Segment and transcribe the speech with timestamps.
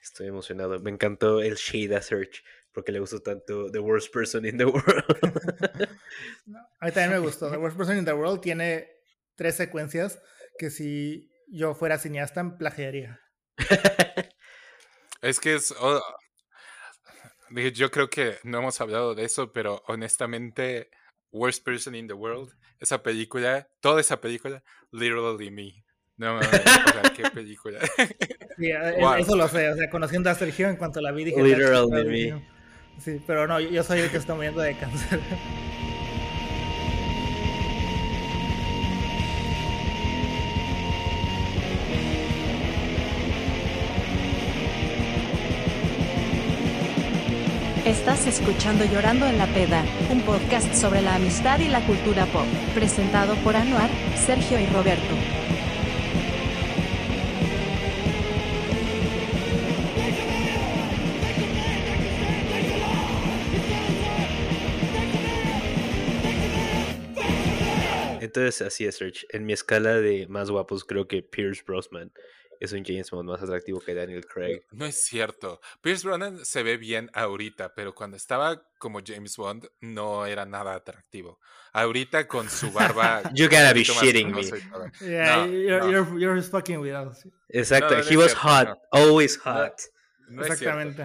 [0.00, 0.78] Estoy emocionado.
[0.80, 5.04] Me encantó el Shada Search porque le gustó tanto The Worst Person in the World.
[6.80, 7.50] a mí también me gustó.
[7.50, 8.88] The Worst Person in the World tiene
[9.34, 10.20] tres secuencias
[10.58, 13.20] que si yo fuera cineasta plagiaría.
[15.22, 15.74] es que es...
[15.80, 16.00] Oh,
[17.74, 20.90] yo creo que no hemos hablado de eso, pero honestamente,
[21.32, 24.62] Worst Person in the World, esa película, toda esa película,
[24.92, 25.84] literally me.
[26.18, 26.40] No,
[27.16, 27.78] qué película.
[28.58, 31.40] Sí, eh, eso lo sé, o sea, conociendo a Sergio en cuanto la vi dije...
[31.40, 32.44] Literally me.
[32.98, 35.20] Sí, pero no, yo soy el que está muriendo de cáncer.
[47.84, 52.44] Estás escuchando Llorando en la Peda, un podcast sobre la amistad y la cultura pop,
[52.74, 55.47] presentado por Anuar, Sergio y Roberto.
[68.28, 69.26] Entonces, así es, Serge.
[69.30, 72.12] En mi escala de más guapos, creo que Pierce Brosnan
[72.60, 74.60] es un James Bond más atractivo que Daniel Craig.
[74.70, 75.62] No es cierto.
[75.80, 80.74] Pierce Brosnan se ve bien ahorita, pero cuando estaba como James Bond no era nada
[80.74, 81.38] atractivo.
[81.72, 83.22] Ahorita con su barba.
[83.34, 84.42] you gotta be shitting me.
[85.00, 87.26] Yeah, you're, you're, fucking with us.
[87.48, 88.02] Exacto.
[88.02, 89.80] He was hot, always hot.
[90.30, 91.02] Exactamente.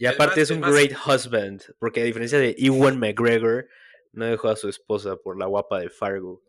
[0.00, 3.68] Y aparte es un great husband, porque a diferencia de Ewan McGregor,
[4.12, 6.42] no dejó a su esposa por la guapa de Fargo.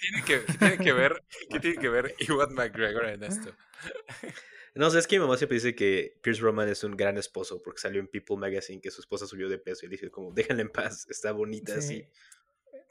[0.00, 3.54] ¿Qué tiene que, tiene que ver, ¿qué tiene que ver Ewan McGregor en esto?
[4.76, 7.62] No sé, es que mi mamá siempre dice que Pierce Roman es un gran esposo
[7.62, 10.60] porque salió en People Magazine que su esposa subió de peso y dice como, déjenla
[10.60, 12.06] en paz, está bonita así.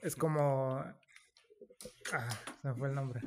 [0.02, 0.84] Es como...
[2.12, 3.22] Ah, se me fue el nombre.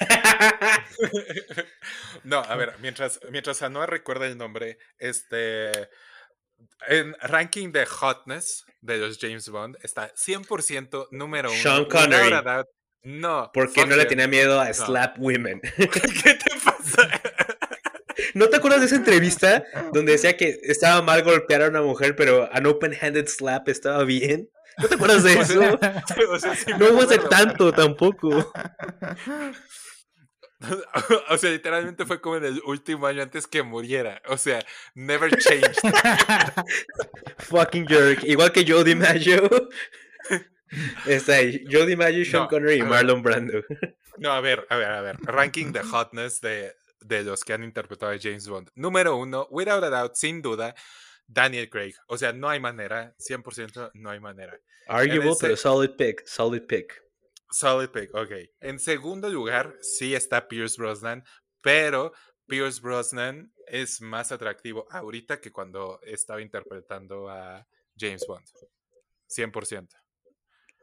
[2.24, 5.90] no, a ver, mientras, mientras Anoa recuerda el nombre, este...
[6.88, 11.60] En ranking de hotness de los James Bond está 100% número uno.
[11.60, 12.64] Sean Connery.
[13.04, 13.50] No.
[13.52, 15.60] Porque no le tenía miedo a slap women.
[15.76, 17.08] ¿Qué te pasa?
[18.32, 22.16] ¿No te acuerdas de esa entrevista donde decía que estaba mal golpear a una mujer,
[22.16, 24.48] pero an open-handed slap estaba bien?
[24.78, 25.78] ¿No te acuerdas de eso?
[26.78, 28.52] no hubo hace tanto tampoco.
[31.28, 34.22] O sea, literalmente fue como en el último año antes que muriera.
[34.28, 35.76] O sea, never changed.
[37.38, 38.24] Fucking jerk.
[38.24, 39.68] Igual que Joe DiMaggio.
[41.06, 43.62] Está ahí, Joe DiMaggio, Sean Connery y Marlon Brando.
[44.18, 45.16] No, a ver, a ver, a ver.
[45.22, 48.70] Ranking de hotness de, de los que han interpretado a James Bond.
[48.74, 50.74] Número uno, without a doubt, sin duda,
[51.26, 51.94] Daniel Craig.
[52.08, 54.58] O sea, no hay manera, 100% no hay manera.
[54.86, 57.02] Arguable, pero solid pick, solid pick.
[57.50, 58.32] Solid pick, ok.
[58.60, 61.24] En segundo lugar, sí está Pierce Brosnan,
[61.60, 62.12] pero
[62.46, 68.44] Pierce Brosnan es más atractivo ahorita que cuando estaba interpretando a James Bond.
[69.28, 69.88] 100%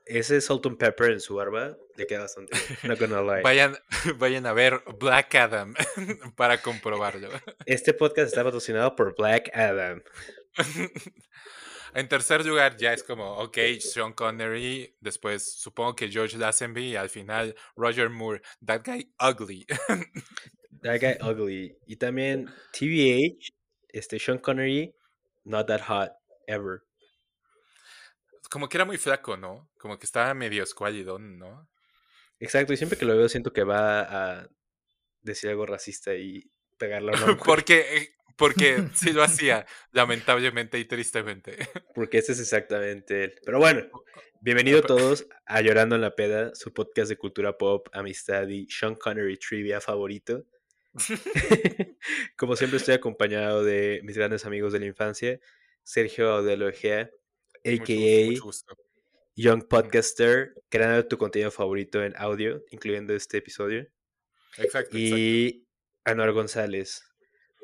[0.05, 3.41] ese salt and pepper en su barba le queda bastante No gonna lie.
[3.41, 3.77] Vayan,
[4.17, 5.73] vayan a ver Black Adam
[6.35, 7.29] para comprobarlo.
[7.65, 10.01] Este podcast está patrocinado por Black Adam.
[11.93, 16.95] En tercer lugar, ya es como, ok, Sean Connery, después supongo que George Lazenby y
[16.95, 18.41] al final Roger Moore.
[18.65, 19.65] That guy ugly.
[20.81, 21.77] That guy ugly.
[21.85, 23.51] Y también TVH,
[23.89, 24.95] este Sean Connery,
[25.43, 26.11] not that hot,
[26.47, 26.83] ever
[28.51, 29.71] como que era muy flaco, ¿no?
[29.77, 31.69] Como que estaba medio escuálido, ¿no?
[32.37, 34.49] Exacto, y siempre que lo veo siento que va a
[35.21, 41.57] decir algo racista y pegarlo a porque, eh, porque sí lo hacía, lamentablemente y tristemente.
[41.95, 43.35] Porque ese es exactamente él.
[43.45, 43.87] Pero bueno,
[44.41, 48.95] bienvenido todos a Llorando en la Peda, su podcast de cultura pop, amistad y Sean
[48.95, 50.45] Connery trivia favorito.
[52.35, 55.39] Como siempre estoy acompañado de mis grandes amigos de la infancia,
[55.83, 57.09] Sergio Audelo Egea
[57.63, 58.39] a.k.a.
[59.35, 63.87] Young Podcaster, creando tu contenido favorito en audio, incluyendo este episodio.
[64.57, 64.97] Exacto.
[64.97, 65.67] Y
[66.03, 67.03] Anuar González,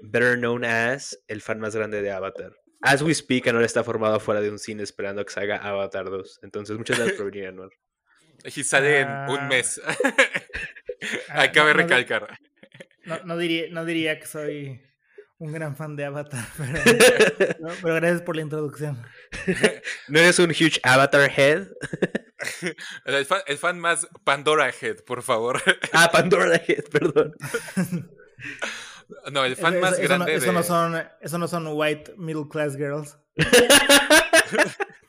[0.01, 2.53] better known as el fan más grande de Avatar.
[2.81, 6.39] As we speak, Anuar está formado fuera de un cine esperando que salga Avatar 2.
[6.43, 7.69] Entonces, muchas gracias por venir, Anuar.
[8.45, 9.47] Y sale en un ah.
[9.49, 9.81] mes.
[11.29, 12.39] Acaba de recalcar.
[13.25, 14.81] no, diría, no diría que soy
[15.39, 16.45] un gran fan de Avatar,
[17.81, 19.05] pero, gracias por la introducción.
[20.07, 21.67] ¿No eres un huge Avatar head?
[23.05, 25.61] El fan, más Pandora head, por favor.
[25.93, 27.35] Ah, Pandora head, perdón.
[29.31, 33.17] No, el fan más grande eso no son, eso no son white middle class girls.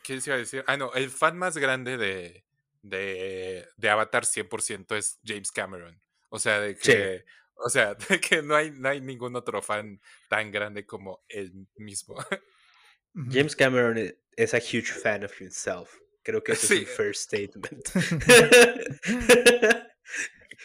[0.03, 0.65] ¿Qué iba a decir?
[0.67, 2.45] Ah, no, el fan más grande de,
[2.83, 6.01] de, de Avatar 100% es James Cameron.
[6.31, 7.25] O sea, de que...
[7.59, 7.97] O sea,
[8.29, 12.17] que no hay, no hay ningún otro fan tan grande como él mismo.
[13.31, 15.97] James Cameron e, es a huge fan of himself.
[16.23, 17.89] Creo que ese es el first statement.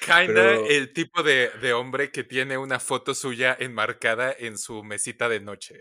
[0.02, 5.30] Kinda el tipo de, de, hombre que tiene una foto suya enmarcada en su mesita
[5.30, 5.80] de noche.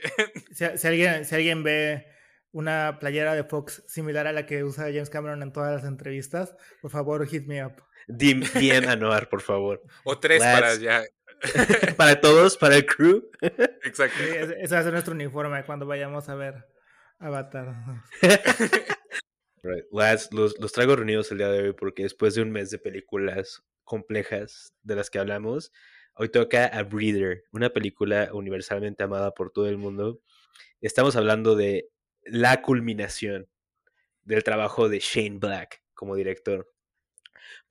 [0.53, 2.07] si, alguien, si alguien ve
[2.53, 6.55] una playera de Fox similar a la que usa James Cameron en todas las entrevistas,
[6.81, 7.83] por favor, hit me up.
[8.09, 9.83] DM a Noir, por favor.
[10.05, 11.05] O tres para ya.
[11.97, 13.29] para todos, para el crew.
[13.41, 14.23] Exacto.
[14.23, 16.67] ese va a ser nuestro uniforme cuando vayamos a ver
[17.19, 17.75] Avatar.
[19.91, 23.63] los, los traigo reunidos el día de hoy porque después de un mes de películas
[23.85, 25.73] complejas de las que hablamos,
[26.15, 30.21] hoy toca A Breather, una película universalmente amada por todo el mundo.
[30.81, 31.89] Estamos hablando de
[32.25, 33.49] la culminación
[34.23, 36.72] del trabajo de Shane Black como director.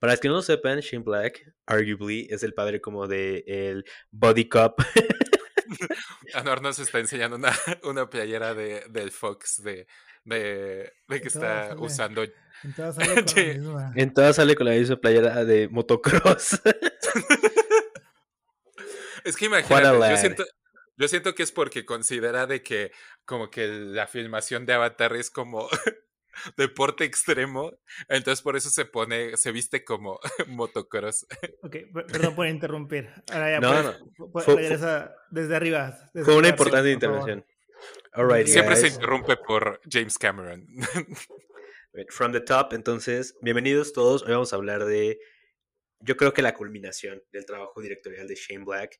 [0.02, 4.48] Para los que no sepan, Shane Black, arguably, es el padre como de el Body
[4.48, 4.80] Cop.
[6.34, 7.52] Anor nos está enseñando una,
[7.84, 9.86] una playera de, del Fox de,
[10.24, 12.24] de, de que está usando.
[12.24, 13.92] En todas sale con la misma.
[13.94, 16.60] En todas sale con la misma playera de motocross.
[19.24, 20.44] es que imagínate, yo siento,
[20.96, 22.90] yo siento que es porque considera de que
[23.24, 25.68] como que la filmación de Avatar es como
[26.56, 27.72] deporte extremo,
[28.08, 30.18] entonces por eso se pone, se viste como
[30.48, 31.26] motocross.
[31.62, 33.10] Ok, perdón por interrumpir.
[33.32, 35.10] Ahora ya no, puedes, no.
[35.30, 35.96] desde arriba.
[36.24, 37.44] fue una importante intervención.
[38.44, 40.66] Siempre se interrumpe por James Cameron.
[42.08, 44.22] From the top, entonces, bienvenidos todos.
[44.22, 45.18] Hoy vamos a hablar de,
[46.00, 48.98] yo creo que la culminación del trabajo directorial de Shane Black.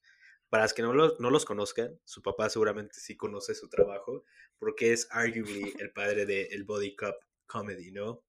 [0.52, 4.26] Para los que no los, no los conozcan, su papá seguramente sí conoce su trabajo,
[4.58, 7.14] porque es arguably el padre del el Body Cup
[7.46, 8.22] Comedy, ¿no?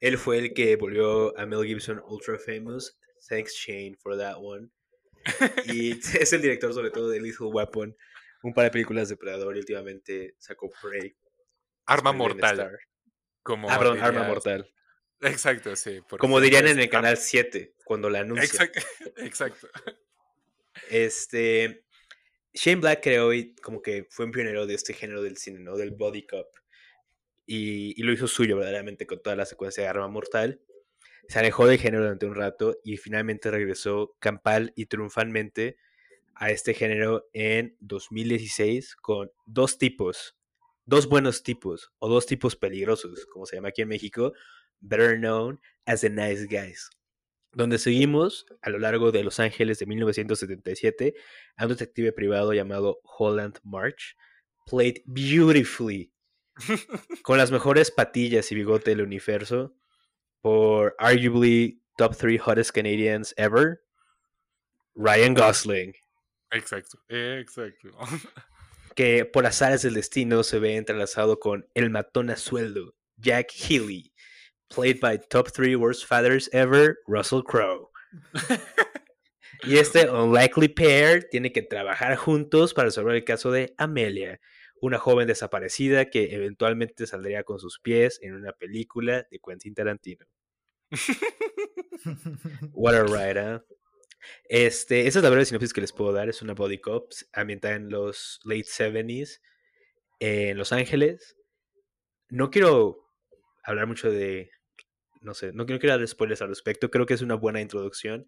[0.00, 3.00] Él fue el que volvió a Mel Gibson ultra famous.
[3.26, 4.68] Thanks, Shane, for that one.
[5.64, 5.92] Y
[6.22, 7.96] es el director sobre todo de Lethal Weapon,
[8.42, 11.16] un par de películas de Predador y últimamente sacó Prey.
[11.86, 12.78] Arma Mortal.
[13.42, 14.70] Como ah, perdón, Arma Mortal.
[15.22, 16.02] Exacto, sí.
[16.18, 18.70] Como dirían en el canal 7, cuando la anuncian.
[19.16, 19.68] Exacto.
[20.90, 21.84] Este.
[22.52, 25.76] Shane Black creo y como que fue un pionero de este género del cine, ¿no?
[25.76, 26.46] Del body cup.
[27.46, 30.60] Y, lo hizo suyo verdaderamente con toda la secuencia de Arma Mortal.
[31.28, 35.76] Se alejó del género durante un rato y finalmente regresó campal y triunfalmente
[36.34, 40.36] a este género en 2016 con dos tipos,
[40.86, 44.32] dos buenos tipos o dos tipos peligrosos, como se llama aquí en México,
[44.80, 46.90] better known as the nice guys
[47.52, 51.14] donde seguimos a lo largo de Los Ángeles de 1977
[51.56, 54.16] a un detective privado llamado Holland March,
[54.66, 56.12] played beautifully,
[57.22, 59.74] con las mejores patillas y bigote del universo,
[60.40, 63.80] por arguably top three hottest Canadians ever,
[64.94, 65.94] Ryan Gosling.
[66.50, 67.90] Exacto, exacto.
[68.94, 74.09] que por azares del destino se ve entrelazado con el matón a sueldo, Jack Healy,
[74.70, 77.90] played by top three worst fathers ever, Russell Crowe.
[79.64, 84.40] y este unlikely pair tiene que trabajar juntos para resolver el caso de Amelia,
[84.80, 90.26] una joven desaparecida que eventualmente saldría con sus pies en una película de Quentin Tarantino.
[92.72, 93.60] What a ride, ¿eh?
[94.48, 96.28] Este, esa es la verdad sinopsis que les puedo dar.
[96.28, 99.40] Es una body cop ambientada en los late 70s
[100.18, 101.36] en Los Ángeles.
[102.28, 103.08] No quiero
[103.64, 104.50] hablar mucho de
[105.20, 108.26] no sé, no, quiero dar spoilers al respecto, creo que es una buena introducción.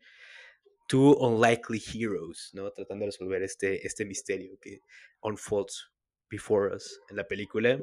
[0.88, 2.70] Two Unlikely Heroes, ¿no?
[2.72, 4.80] Tratando de resolver este, este misterio que
[5.22, 5.90] unfolds
[6.28, 7.80] before us en la película.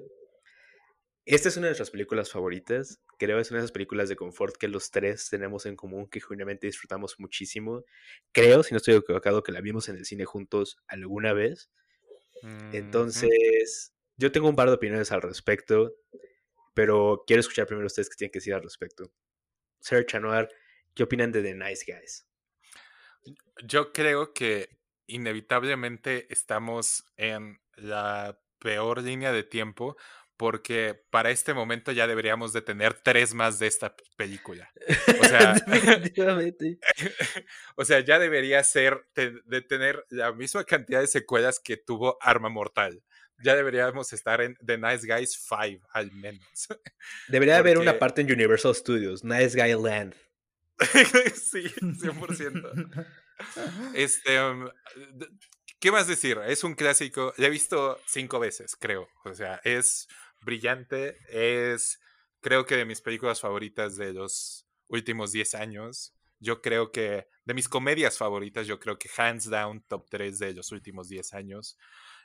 [1.26, 3.02] Esta es una de nuestras películas favoritas.
[3.18, 6.08] Creo que es una de esas películas de confort que los tres tenemos en común,
[6.08, 7.84] que genuinamente disfrutamos muchísimo.
[8.32, 11.72] Creo, si no estoy equivocado, que la vimos en el cine juntos alguna vez.
[12.74, 15.96] Entonces, yo tengo un par de opiniones al respecto
[16.80, 19.12] pero quiero escuchar primero ustedes qué tienen que decir al respecto.
[19.82, 20.48] Serge Anuar,
[20.96, 22.26] ¿qué opinan de The Nice Guys?
[23.66, 29.98] Yo creo que inevitablemente estamos en la peor línea de tiempo
[30.38, 34.72] porque para este momento ya deberíamos de tener tres más de esta película.
[35.20, 35.56] O sea,
[37.76, 42.48] o sea ya debería ser de tener la misma cantidad de secuelas que tuvo Arma
[42.48, 43.04] Mortal
[43.44, 46.68] ya deberíamos estar en The Nice Guys 5, al menos.
[47.28, 50.16] Debería haber una parte en Universal Studios, Nice Guy Land.
[51.36, 53.08] sí, 100%.
[53.94, 54.70] este, um,
[55.80, 56.40] ¿qué más decir?
[56.46, 59.08] Es un clásico, ya he visto cinco veces, creo.
[59.26, 60.08] O sea, es
[60.42, 62.00] brillante, es,
[62.42, 66.14] creo que de mis películas favoritas de los últimos 10 años.
[66.42, 70.54] yo creo que de mis comedias favoritas, yo creo que hands down top 3 de
[70.54, 71.78] los últimos 10 años.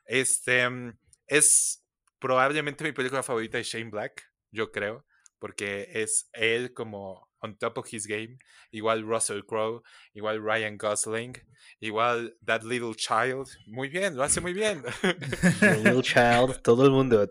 [0.04, 1.84] Este mm, es
[2.18, 5.04] probablemente mi película favorita de Shane Black, yo creo,
[5.38, 8.38] porque es él como on top of his game,
[8.70, 9.82] igual Russell Crowe,
[10.14, 11.34] igual Ryan Gosling,
[11.80, 14.82] igual That Little Child, muy bien, lo hace muy bien.
[15.84, 17.30] little Child, todo el mundo,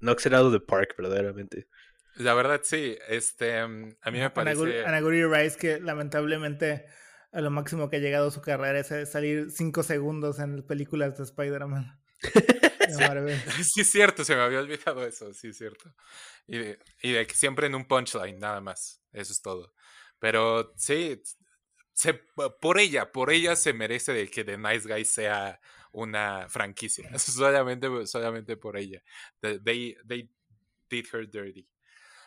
[0.00, 1.66] no out the park, verdaderamente.
[2.16, 4.84] La verdad, sí, este, mm, a mí me parece...
[4.84, 6.84] Anaguri Rice, que lamentablemente
[7.32, 11.24] a lo máximo que ha llegado su carrera es salir cinco segundos en películas de
[11.24, 11.98] Spider-Man.
[13.64, 15.94] sí, es cierto, se me había olvidado eso, sí, es cierto.
[16.46, 19.74] Y de, y de que siempre en un punchline, nada más, eso es todo.
[20.18, 21.22] Pero sí,
[21.92, 22.14] se,
[22.60, 25.60] por ella, por ella se merece de que The Nice Guy sea
[25.92, 29.02] una franquicia, solamente, solamente por ella.
[29.40, 30.30] They, they
[30.88, 31.68] did her dirty.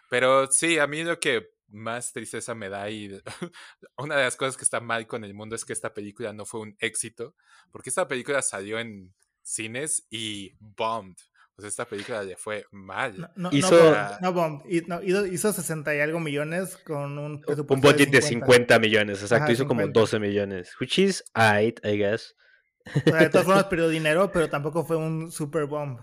[0.09, 3.21] Pero sí, a mí lo que más tristeza me da y
[3.97, 6.45] una de las cosas que está mal con el mundo es que esta película no
[6.45, 7.35] fue un éxito,
[7.71, 11.15] porque esta película salió en cines y bombed.
[11.57, 13.31] O sea, esta película le fue mal.
[13.35, 14.65] No, hizo, no, bombed.
[15.31, 17.73] Hizo 60 y algo millones con un presupuesto.
[17.73, 19.51] Un budget de 50, millones, exacto.
[19.51, 20.71] hizo como 12 millones.
[20.79, 22.35] Which is I guess.
[22.95, 25.99] de todas formas perdió dinero, pero tampoco fue un super bomb.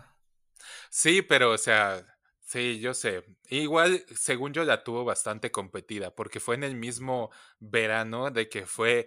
[0.90, 2.06] Sí, pero o sea,
[2.40, 3.24] sí, yo sé.
[3.48, 8.66] Igual, según yo, la tuvo bastante competida, porque fue en el mismo verano de que
[8.66, 9.06] fue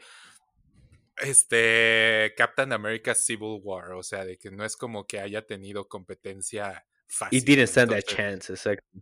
[1.18, 5.88] este Captain America Civil War, o sea, de que no es como que haya tenido
[5.88, 7.40] competencia fácil.
[7.40, 9.02] Y didn't stand a chance, exacto.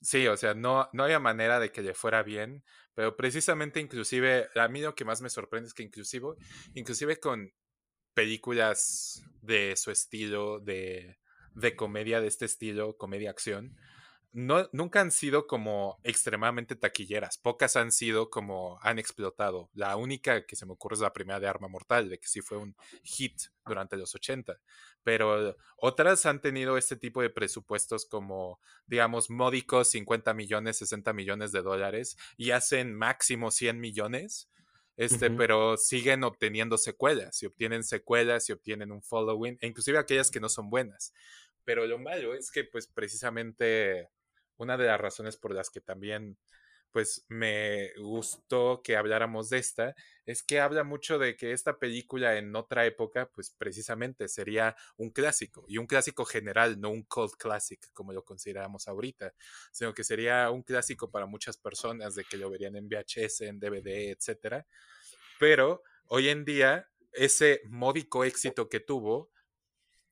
[0.00, 4.48] Sí, o sea, no, no había manera de que le fuera bien, pero precisamente inclusive,
[4.56, 6.34] a mí lo que más me sorprende es que inclusive,
[6.74, 7.52] inclusive con
[8.12, 11.18] películas de su estilo, de,
[11.54, 13.76] de comedia de este estilo, comedia-acción,
[14.32, 17.36] no, nunca han sido como extremadamente taquilleras.
[17.36, 19.70] Pocas han sido como han explotado.
[19.74, 22.40] La única que se me ocurre es la primera de Arma Mortal, de que sí
[22.40, 24.58] fue un hit durante los 80.
[25.02, 31.52] Pero otras han tenido este tipo de presupuestos como, digamos, módicos 50 millones, 60 millones
[31.52, 34.48] de dólares y hacen máximo 100 millones.
[34.96, 40.30] Este, pero siguen obteniendo secuelas y obtienen secuelas y obtienen un following, e inclusive aquellas
[40.30, 41.14] que no son buenas.
[41.64, 44.10] Pero lo malo es que, pues, precisamente
[44.62, 46.38] una de las razones por las que también
[46.92, 49.94] pues me gustó que habláramos de esta,
[50.26, 55.10] es que habla mucho de que esta película en otra época, pues precisamente sería un
[55.10, 59.32] clásico, y un clásico general, no un cult classic como lo consideramos ahorita,
[59.72, 63.58] sino que sería un clásico para muchas personas de que lo verían en VHS, en
[63.58, 64.66] DVD, etcétera.
[65.40, 69.30] Pero hoy en día, ese módico éxito que tuvo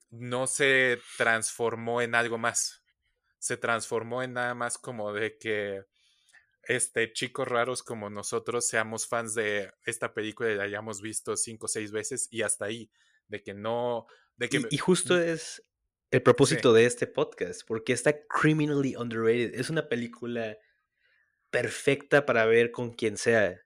[0.09, 2.80] no se transformó en algo más
[3.41, 5.83] se transformó en nada más como de que
[6.63, 11.67] este, chicos raros como nosotros seamos fans de esta película y la hayamos visto cinco
[11.67, 12.91] o seis veces y hasta ahí,
[13.27, 14.07] de que no...
[14.37, 15.65] De que, y, justo es
[16.11, 19.55] el propósito de este podcast, porque está criminally underrated.
[19.55, 20.57] Es una película
[21.51, 23.61] perfecta para ver con quien sea.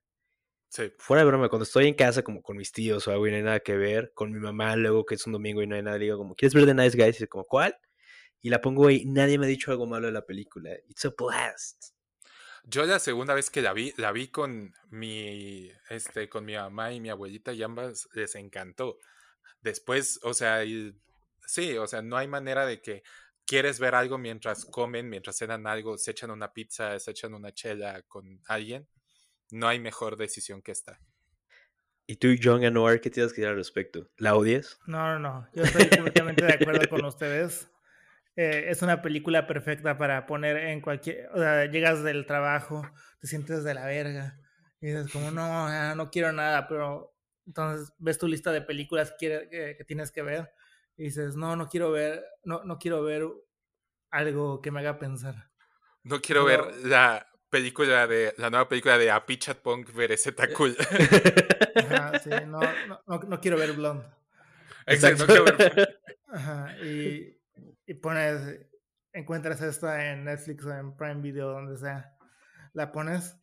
[0.68, 0.92] Sí.
[0.98, 3.36] Fuera de broma, cuando estoy en casa como con mis tíos o algo y no
[3.36, 5.82] hay nada que ver, con mi mamá luego que es un domingo y no hay
[5.82, 7.20] nada, digo como, ¿quieres ver The Nice Guys?
[7.20, 7.76] Y como, ¿cuál?
[8.44, 10.70] Y la pongo y nadie me ha dicho algo malo de la película.
[10.90, 11.94] It's a blast.
[12.64, 16.92] Yo la segunda vez que la vi, la vi con mi, este, con mi mamá
[16.92, 18.98] y mi abuelita y ambas les encantó.
[19.62, 20.62] Después, o sea,
[21.46, 23.02] sí, o sea, no hay manera de que
[23.46, 27.50] quieres ver algo mientras comen, mientras cenan algo, se echan una pizza, se echan una
[27.50, 28.86] chela con alguien.
[29.52, 31.00] No hay mejor decisión que esta.
[32.06, 34.10] ¿Y tú, John Anuar, qué tienes que decir al respecto?
[34.18, 34.78] ¿La odias?
[34.86, 35.48] No, no, no.
[35.54, 37.70] Yo estoy completamente de acuerdo con ustedes.
[38.36, 42.82] Eh, es una película perfecta para poner en cualquier, o sea, llegas del trabajo,
[43.20, 44.40] te sientes de la verga
[44.80, 47.14] y dices como, no, no quiero nada, pero
[47.46, 50.52] entonces ves tu lista de películas que, que, tienes que ver
[50.96, 53.28] y dices, no, no quiero ver, no, no quiero ver
[54.10, 55.50] algo que me haga pensar.
[56.02, 60.76] No quiero ver la película de, la nueva película de Apichat Punk Vereseta Cool.
[62.22, 64.04] sí, no, no, no, quiero ver Blonde.
[64.86, 66.00] Exacto, no quiero ver.
[66.28, 67.38] Ajá, y
[67.86, 68.66] y pones,
[69.12, 72.16] encuentras esto en Netflix o en Prime Video, donde sea,
[72.72, 73.36] la pones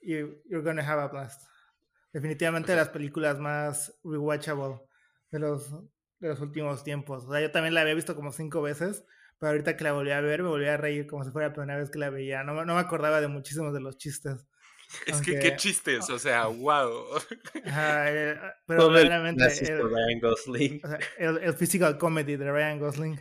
[0.00, 0.16] y
[0.48, 1.42] you're gonna have a blast.
[2.12, 4.80] Definitivamente las películas más rewatchable
[5.30, 5.70] de los,
[6.18, 7.24] de los últimos tiempos.
[7.24, 9.04] O sea, yo también la había visto como cinco veces,
[9.38, 11.54] pero ahorita que la volví a ver me volví a reír como si fuera la
[11.54, 12.42] primera vez que la veía.
[12.42, 14.46] No, no me acordaba de muchísimos de los chistes.
[15.06, 16.90] Es que qué chistes, o sea, wow.
[17.54, 20.80] Eh, pero el, Ryan Gosling.
[21.18, 23.20] el, physical comedy de Ryan Gosling.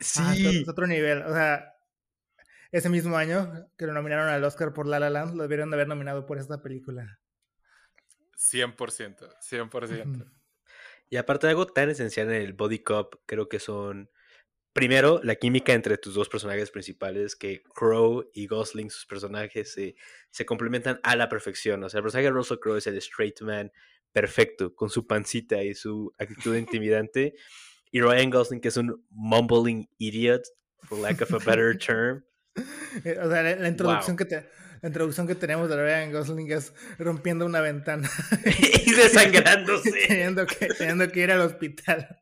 [0.00, 0.60] Sí.
[0.62, 1.22] es otro nivel.
[1.22, 1.74] O sea,
[2.70, 5.76] ese mismo año que lo nominaron al Oscar por La La Land, lo debieron de
[5.76, 7.18] haber nominado por esta película.
[8.36, 10.32] 100%, 100%.
[11.10, 14.10] Y aparte de algo tan esencial en el Body Cop, creo que son,
[14.72, 19.96] primero, la química entre tus dos personajes principales, que Crow y Gosling, sus personajes, se,
[20.30, 21.82] se complementan a la perfección.
[21.82, 23.72] O sea, el personaje de Russell Crowe es el straight man
[24.12, 27.34] perfecto, con su pancita y su actitud intimidante.
[27.90, 30.42] Y Ryan Gosling, que es un mumbling idiot,
[30.84, 32.24] for lack of a better term.
[33.04, 34.48] Eh, o sea, la, introducción que te,
[34.82, 38.08] la introducción que tenemos de Ryan Gosling es rompiendo una ventana.
[38.86, 39.92] y desangrándose.
[40.08, 42.20] teniendo, que, teniendo que ir al hospital.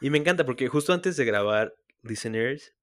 [0.00, 2.74] y me encanta porque justo antes de grabar Listeners,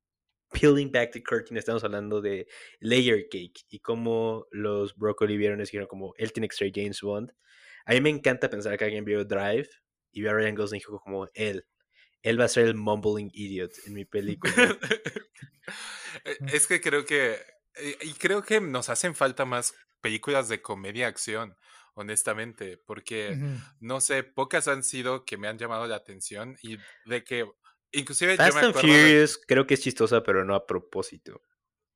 [0.52, 2.48] Peeling Back the Curtain, estamos hablando de
[2.80, 7.32] Layer Cake y cómo los Broccoli vieron dijeron como él tiene que ser James Bond.
[7.88, 9.70] A mí me encanta pensar que alguien vio Drive
[10.12, 11.66] y vio a Ryan Gosling como él.
[12.22, 14.54] Él va a ser el mumbling idiot en mi película.
[16.24, 17.34] E, es que creo que.
[17.76, 21.58] Eh, y creo que nos hacen falta más películas de comedia-acción,
[21.94, 23.38] honestamente, porque,
[23.82, 27.46] no sé, pocas han sido que me han llamado la atención y de que.
[27.92, 31.42] Inclusive Fast and Furious creo que es chistosa, pero no a propósito.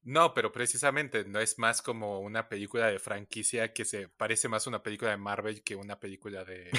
[0.03, 4.65] No, pero precisamente no es más como una película de franquicia que se parece más
[4.65, 6.71] a una película de Marvel que una película de.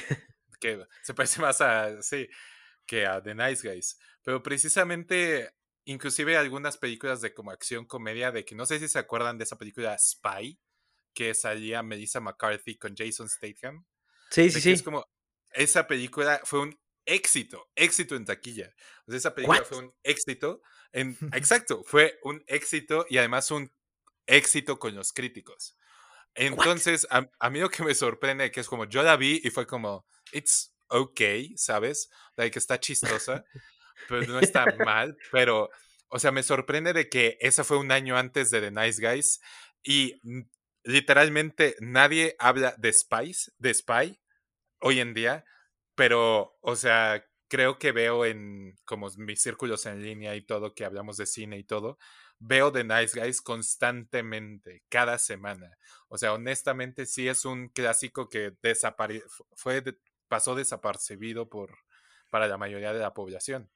[0.61, 2.03] que se parece más a.
[2.03, 2.29] Sí,
[2.85, 3.99] que a The Nice Guys.
[4.23, 8.99] Pero precisamente inclusive algunas películas de como acción comedia de que no sé si se
[8.99, 10.59] acuerdan de esa película Spy
[11.13, 13.85] que salía Melissa McCarthy con Jason Statham.
[14.31, 14.73] Sí, sí, sí.
[14.73, 15.07] Es como
[15.53, 18.73] esa película fue un éxito, éxito en taquilla.
[19.07, 20.63] O sea, esa película fue un éxito
[20.93, 23.73] en exacto, fue un éxito y además un
[24.27, 25.77] éxito con los críticos.
[26.35, 29.67] Entonces, a, mí lo que me sorprende que es como yo la vi y fue
[29.67, 32.09] como it's okay, ¿sabes?
[32.37, 33.45] Que está chistosa
[34.09, 35.71] pues no está mal, pero,
[36.09, 39.41] o sea, me sorprende de que ese fue un año antes de The Nice Guys
[39.83, 40.21] y
[40.85, 44.21] literalmente nadie habla de Spice, de Spy
[44.81, 45.45] hoy en día,
[45.95, 50.87] pero, o sea, creo que veo en como mis círculos en línea y todo, que
[50.87, 51.99] hablamos de cine y todo,
[52.39, 55.77] veo The Nice Guys constantemente, cada semana.
[56.09, 59.23] O sea, honestamente sí es un clásico que desapare
[59.55, 59.85] fue
[60.29, 61.77] pasó desapercibido por
[62.31, 63.71] para la mayoría de la población.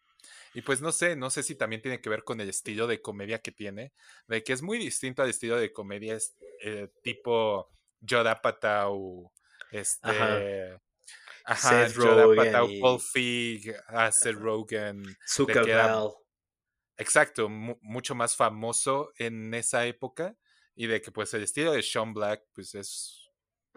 [0.55, 3.03] Y pues no sé, no sé si también tiene que ver con el estilo de
[3.03, 3.93] comedia que tiene,
[4.27, 6.17] de que es muy distinto al estilo de comedia
[6.63, 7.69] eh, tipo
[8.01, 9.31] Judd Apatow,
[9.71, 10.09] este...
[10.09, 10.81] Ajá,
[11.55, 15.05] Seth Apatow, Paul Feig, ah, Seth Rogen.
[15.27, 16.13] Zuckerberg.
[16.99, 20.35] Exacto, mucho más famoso en esa época
[20.75, 23.31] y de que pues el estilo de Sean Black pues es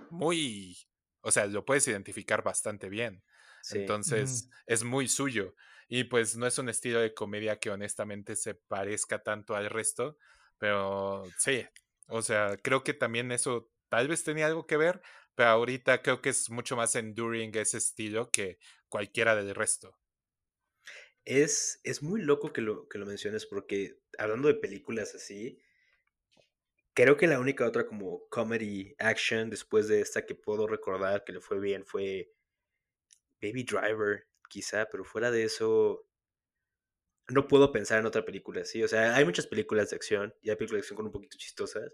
[0.09, 0.77] muy,
[1.21, 3.23] o sea, lo puedes identificar bastante bien.
[3.71, 5.53] Entonces, es muy suyo.
[5.89, 10.17] Y pues no es un estilo de comedia que honestamente se parezca tanto al resto,
[10.57, 11.65] pero sí,
[12.07, 15.01] o sea, creo que también eso tal vez tenía algo que ver,
[15.39, 19.97] pero ahorita creo que es mucho más enduring ese estilo que cualquiera del resto.
[21.23, 25.57] Es, es muy loco que lo, que lo menciones porque hablando de películas así,
[26.93, 31.31] creo que la única otra como comedy action después de esta que puedo recordar que
[31.31, 32.33] le fue bien fue
[33.41, 36.05] Baby Driver quizá, pero fuera de eso,
[37.29, 38.83] no puedo pensar en otra película así.
[38.83, 41.37] O sea, hay muchas películas de acción, y hay películas de acción con un poquito
[41.37, 41.93] chistosas,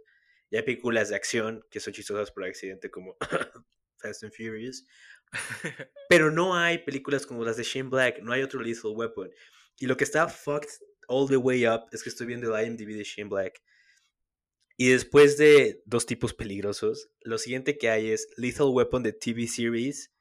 [0.55, 3.17] y hay películas de acción que son chistosas por accidente, como
[3.97, 4.85] Fast and Furious.
[6.09, 9.29] Pero no hay películas como las de Shane Black, no hay otro Lethal Weapon.
[9.79, 10.69] Y lo que está fucked
[11.09, 13.61] all the way up es que estoy viendo el IMDb de Shane Black.
[14.77, 19.47] Y después de dos tipos peligrosos, lo siguiente que hay es Lethal Weapon de TV
[19.47, 20.13] Series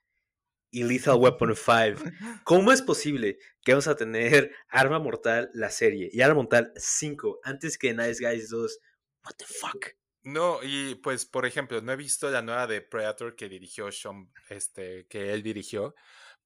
[0.72, 1.54] y Lethal Weapon
[1.94, 2.10] 5.
[2.42, 7.38] ¿Cómo es posible que vamos a tener Arma Mortal la serie y Arma Mortal 5
[7.44, 8.80] antes que Nice Guys 2?
[9.24, 9.94] What the fuck?
[10.24, 14.32] No, y pues por ejemplo, no he visto la nueva de Predator que dirigió Sean,
[14.48, 15.94] este, que él dirigió,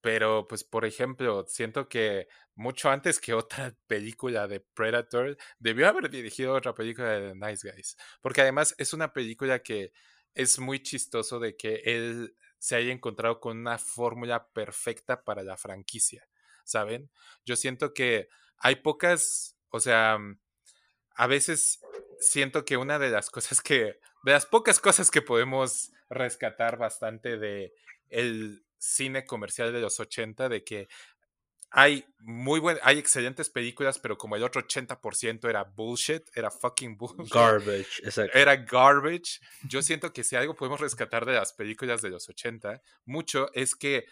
[0.00, 6.10] pero pues por ejemplo, siento que mucho antes que otra película de Predator, debió haber
[6.10, 9.92] dirigido otra película de Nice Guys, porque además es una película que
[10.34, 15.56] es muy chistoso de que él se haya encontrado con una fórmula perfecta para la
[15.56, 16.28] franquicia,
[16.64, 17.10] ¿saben?
[17.44, 20.18] Yo siento que hay pocas, o sea,
[21.14, 21.80] a veces
[22.20, 27.36] siento que una de las cosas que, de las pocas cosas que podemos rescatar bastante
[27.36, 27.74] de
[28.08, 30.88] el cine comercial de los 80, de que
[31.70, 36.96] hay muy buen, hay excelentes películas, pero como el otro 80% era bullshit, era fucking
[36.96, 37.32] bullshit.
[37.32, 38.38] Garbage, exacto.
[38.38, 39.40] Era garbage.
[39.68, 43.74] Yo siento que si algo podemos rescatar de las películas de los 80, mucho es
[43.74, 44.06] que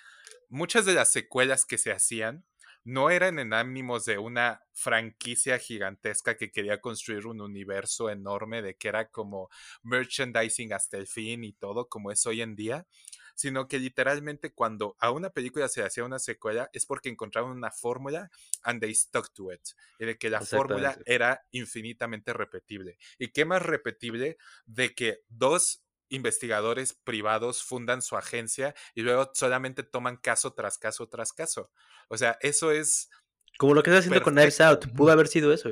[0.48, 2.44] muchas de las secuelas que se hacían
[2.86, 8.76] no eran en ánimos de una franquicia gigantesca que quería construir un universo enorme, de
[8.76, 9.48] que era como
[9.82, 12.86] merchandising hasta el fin y todo, como es hoy en día,
[13.34, 17.72] sino que literalmente cuando a una película se hacía una secuela es porque encontraron una
[17.72, 18.30] fórmula
[18.62, 19.62] and they stuck to it,
[19.98, 22.98] y de que la fórmula era infinitamente repetible.
[23.18, 29.82] ¿Y qué más repetible de que dos investigadores privados fundan su agencia y luego solamente
[29.82, 31.70] toman caso tras caso tras caso.
[32.08, 33.10] O sea, eso es...
[33.58, 35.70] Como lo que está haciendo con Knives Out, pudo haber sido eso.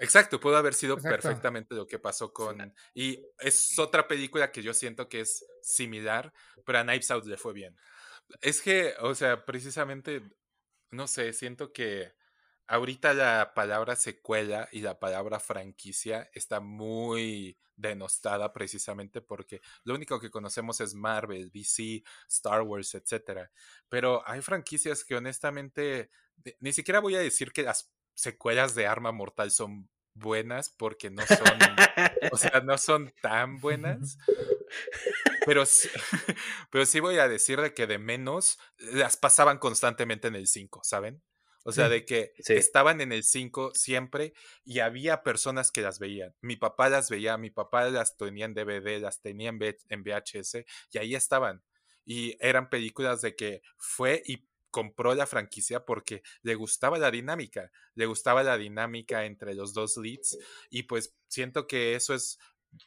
[0.00, 2.74] Exacto, pudo haber sido perfectamente lo que pasó con...
[2.94, 6.32] Y es otra película que yo siento que es similar,
[6.64, 7.76] pero a Knives Out le fue bien.
[8.40, 10.22] Es que, o sea, precisamente,
[10.90, 12.17] no sé, siento que
[12.68, 20.20] ahorita la palabra secuela y la palabra franquicia está muy denostada precisamente porque lo único
[20.20, 23.48] que conocemos es Marvel, DC, Star Wars, etc.
[23.88, 26.10] Pero hay franquicias que honestamente
[26.60, 31.24] ni siquiera voy a decir que las secuelas de Arma Mortal son buenas porque no
[31.26, 31.58] son,
[32.32, 34.18] o sea, no son tan buenas.
[35.46, 35.88] Pero sí,
[36.70, 40.80] pero sí voy a decir de que de menos las pasaban constantemente en el 5,
[40.84, 41.22] ¿saben?
[41.68, 44.32] O sea, de que estaban en el 5 siempre
[44.64, 46.34] y había personas que las veían.
[46.40, 50.96] Mi papá las veía, mi papá las tenía en DVD, las tenía en VHS y
[50.96, 51.62] ahí estaban.
[52.06, 57.70] Y eran películas de que fue y compró la franquicia porque le gustaba la dinámica,
[57.94, 60.38] le gustaba la dinámica entre los dos leads
[60.70, 62.38] y pues siento que eso es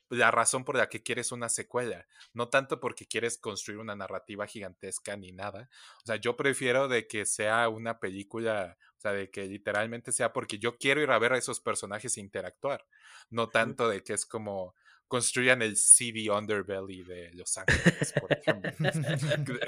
[0.10, 4.46] la razón por la que quieres una secuela, no tanto porque quieres construir una narrativa
[4.48, 5.70] gigantesca ni nada.
[6.04, 10.34] O sea, yo prefiero de que sea una película, o sea, de que literalmente sea
[10.34, 12.86] porque yo quiero ir a ver a esos personajes interactuar,
[13.30, 14.76] no tanto de que es como
[15.08, 18.72] construyan el CD Underbelly de Los Ángeles, por ejemplo.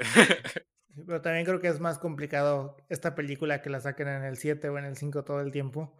[1.06, 4.68] Pero también creo que es más complicado esta película que la saquen en el 7
[4.68, 5.98] o en el 5 todo el tiempo,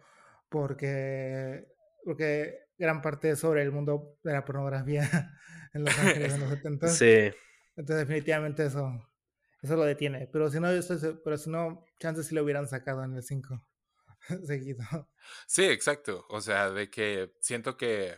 [0.49, 1.67] porque,
[2.03, 5.31] porque gran parte sobre el mundo de la pornografía
[5.73, 6.87] en Los Ángeles en los 70.
[6.89, 7.31] Sí.
[7.75, 8.91] Entonces definitivamente eso,
[9.61, 10.27] eso lo detiene.
[10.31, 10.69] Pero si no,
[11.23, 13.65] pero si no, chances si lo hubieran sacado en el 5
[14.45, 14.83] seguido.
[15.47, 16.25] Sí, exacto.
[16.29, 18.15] O sea, de que siento que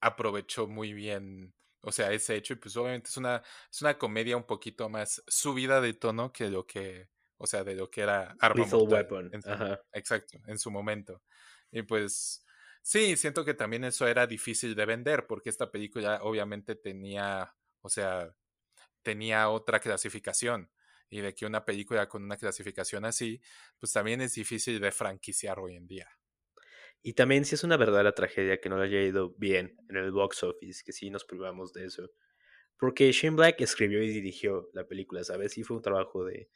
[0.00, 4.36] aprovechó muy bien, o sea, ese hecho y pues obviamente es una, es una comedia
[4.36, 8.36] un poquito más subida de tono que lo que, o sea, de lo que era
[8.40, 9.30] Arma Weapon.
[9.92, 11.22] Exacto, en su momento.
[11.70, 12.44] Y pues
[12.82, 17.88] Sí, siento que también eso era difícil de vender porque esta película obviamente tenía, o
[17.88, 18.34] sea,
[19.02, 20.70] tenía otra clasificación
[21.08, 23.40] y de que una película con una clasificación así,
[23.78, 26.08] pues también es difícil de franquiciar hoy en día.
[27.02, 30.12] Y también si es una verdadera tragedia que no le haya ido bien en el
[30.12, 32.10] box office, que sí nos privamos de eso.
[32.78, 35.58] Porque Shane Black escribió y dirigió la película, ¿sabes?
[35.58, 36.48] Y fue un trabajo de,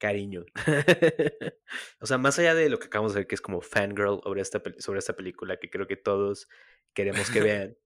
[0.00, 0.44] cariño.
[2.00, 4.40] o sea, más allá de lo que acabamos de ver, que es como fangirl sobre
[4.40, 6.48] esta, sobre esta película, que creo que todos
[6.94, 7.76] queremos que vean,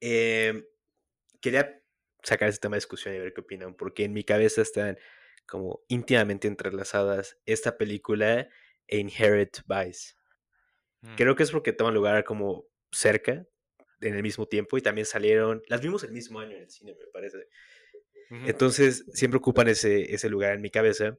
[0.00, 0.66] em,
[1.40, 1.82] quería
[2.22, 4.98] sacar ese tema de discusión y ver qué opinan, porque en mi cabeza están
[5.46, 8.48] como íntimamente entrelazadas esta película
[8.86, 10.14] e Inherit Vice.
[11.00, 11.14] Mm.
[11.14, 13.46] Creo que es porque toman lugar como cerca,
[14.00, 16.96] en el mismo tiempo, y también salieron, las vimos el mismo año en el cine,
[16.98, 17.48] me parece.
[18.30, 21.18] Entonces, siempre ocupan ese, ese lugar en mi cabeza.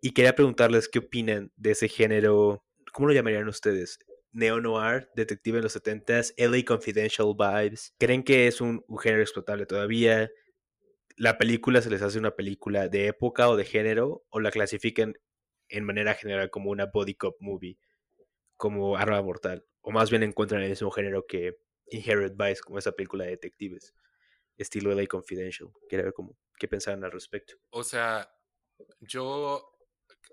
[0.00, 3.98] Y quería preguntarles qué opinan de ese género, ¿cómo lo llamarían ustedes?
[4.32, 7.94] Neo-noir, detective en los 70s, LA Confidential Vibes.
[7.98, 10.30] ¿Creen que es un, género explotable todavía?
[11.16, 14.24] ¿La película se les hace una película de época o de género?
[14.30, 15.14] ¿O la clasifican
[15.68, 17.78] en manera general como una body cop movie?
[18.56, 19.64] Como Arma Mortal.
[19.82, 21.56] ¿O más bien encuentran el mismo género que
[21.90, 23.94] Inherit Vice, como esa película de detectives?
[24.62, 25.70] Estilo LA Confidential.
[25.88, 27.54] Quería ver cómo, qué pensaban al respecto.
[27.70, 28.30] O sea,
[29.00, 29.78] yo,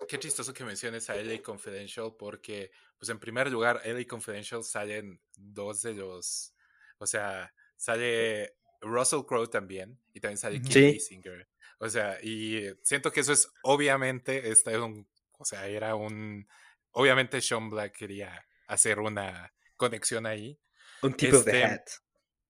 [0.07, 5.21] qué chistoso que menciones a LA Confidential porque, pues en primer lugar, LA Confidential salen
[5.35, 6.53] dos de los,
[6.97, 11.47] o sea, sale Russell Crowe también y también sale Kim Basinger.
[11.79, 16.47] O sea, y siento que eso es obviamente, este un, o sea, era un,
[16.91, 20.59] obviamente Sean Black quería hacer una conexión ahí.
[21.01, 21.87] Un tipo de hat.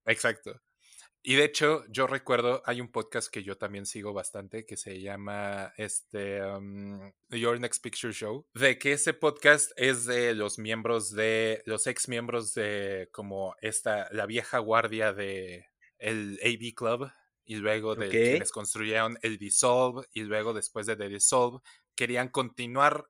[0.06, 0.62] Exacto.
[1.24, 5.02] Y de hecho, yo recuerdo, hay un podcast que yo también sigo bastante que se
[5.02, 11.12] llama este um, Your Next Picture Show, de que ese podcast es de los miembros
[11.12, 15.66] de, los ex miembros de como esta, la vieja guardia de
[15.98, 17.12] el AV Club
[17.44, 21.60] y luego de quienes construyeron el Dissolve y luego después de The Dissolve
[21.96, 23.10] querían continuar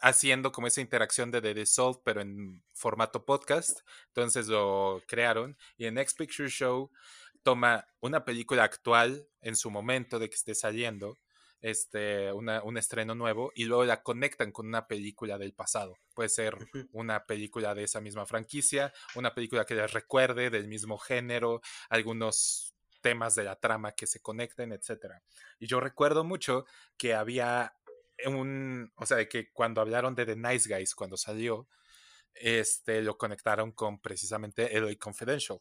[0.00, 5.86] haciendo como esa interacción de The Dissolve pero en formato podcast, entonces lo crearon y
[5.86, 6.90] en Next Picture Show
[7.46, 11.16] toma una película actual en su momento de que esté saliendo
[11.60, 15.96] este, un estreno nuevo y luego la conectan con una película del pasado.
[16.12, 16.56] Puede ser
[16.90, 22.74] una película de esa misma franquicia, una película que les recuerde del mismo género, algunos
[23.00, 25.14] temas de la trama que se conecten, etc.
[25.60, 27.76] Y yo recuerdo mucho que había
[28.26, 31.68] un, o sea, que cuando hablaron de The Nice Guys, cuando salió,
[32.34, 35.60] este, lo conectaron con precisamente LA Confidential.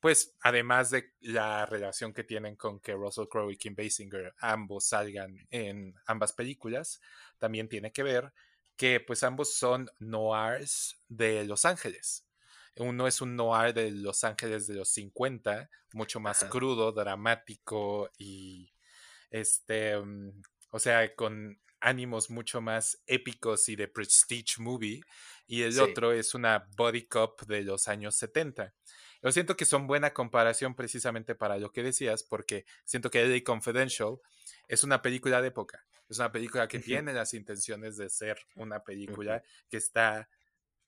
[0.00, 4.86] Pues además de la relación que tienen con que Russell Crowe y Kim Basinger ambos
[4.86, 7.00] salgan en ambas películas,
[7.38, 8.32] también tiene que ver
[8.76, 12.24] que pues ambos son noirs de Los Ángeles.
[12.76, 18.72] Uno es un noir de Los Ángeles de los 50, mucho más crudo, dramático y
[19.30, 25.00] este, mm, o sea, con ánimos mucho más épicos y de prestige movie.
[25.46, 28.74] Y el otro es una body cop de los años 70.
[29.22, 33.42] Yo siento que son buena comparación precisamente para lo que decías, porque siento que LA
[33.44, 34.18] Confidential
[34.68, 35.84] es una película de época.
[36.08, 40.28] Es una película que tiene las intenciones de ser una película que está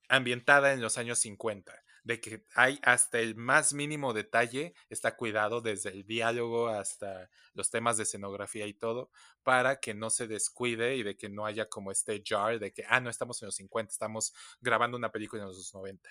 [0.08, 1.72] ambientada en los años 50,
[2.04, 7.70] de que hay hasta el más mínimo detalle, está cuidado desde el diálogo hasta los
[7.70, 9.10] temas de escenografía y todo,
[9.42, 12.84] para que no se descuide y de que no haya como este jar de que,
[12.88, 16.08] ah, no estamos en los 50, estamos grabando una película en los 90.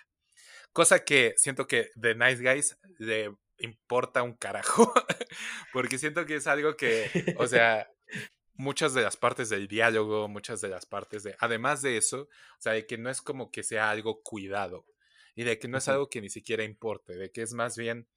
[0.73, 4.93] Cosa que siento que The Nice Guys le importa un carajo,
[5.73, 7.89] porque siento que es algo que, o sea,
[8.53, 12.61] muchas de las partes del diálogo, muchas de las partes de, además de eso, o
[12.61, 14.85] sea, de que no es como que sea algo cuidado
[15.35, 18.07] y de que no es algo que ni siquiera importe, de que es más bien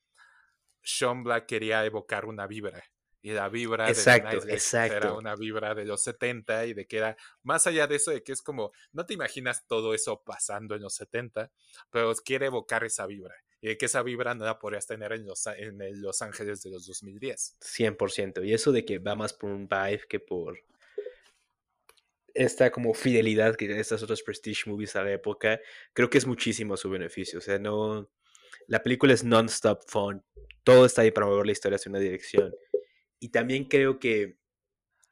[0.83, 2.83] Sean Black quería evocar una vibra
[3.23, 4.97] y la vibra exacto, de exacto.
[4.97, 8.23] era una vibra de los 70 y de que era más allá de eso de
[8.23, 11.51] que es como no te imaginas todo eso pasando en los 70
[11.91, 15.25] pero quiere evocar esa vibra y de que esa vibra no la podrías tener en
[15.25, 19.51] Los, en los Ángeles de los 2010 100% y eso de que va más por
[19.51, 20.59] un vibe que por
[22.35, 25.61] esta como fidelidad que tienen estas otras prestige movies a la época
[25.93, 28.11] creo que es muchísimo a su beneficio o sea no
[28.67, 30.25] la película es non-stop fun
[30.65, 32.53] todo está ahí para mover la historia hacia una dirección
[33.23, 34.37] y también creo que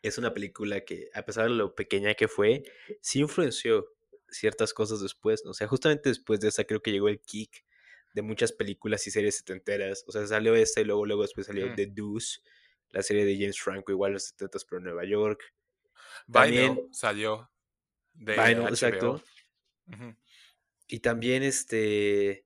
[0.03, 2.65] es una película que, a pesar de lo pequeña que fue,
[3.01, 3.87] sí influenció
[4.29, 5.47] ciertas cosas después.
[5.47, 7.65] O sea, justamente después de esa creo que llegó el kick
[8.13, 10.03] de muchas películas y series setenteras.
[10.09, 11.77] O sea, salió esta y luego, luego después salió mm.
[11.77, 12.41] The Deuce,
[12.89, 15.55] la serie de James Franco, igual los setentas, pero en Nueva York.
[16.33, 17.49] También salió
[18.15, 19.23] de exacto.
[20.89, 22.45] Y también este...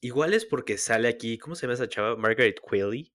[0.00, 2.16] Igual es porque sale aquí, ¿cómo se llama esa chava?
[2.16, 3.13] Margaret Qualley.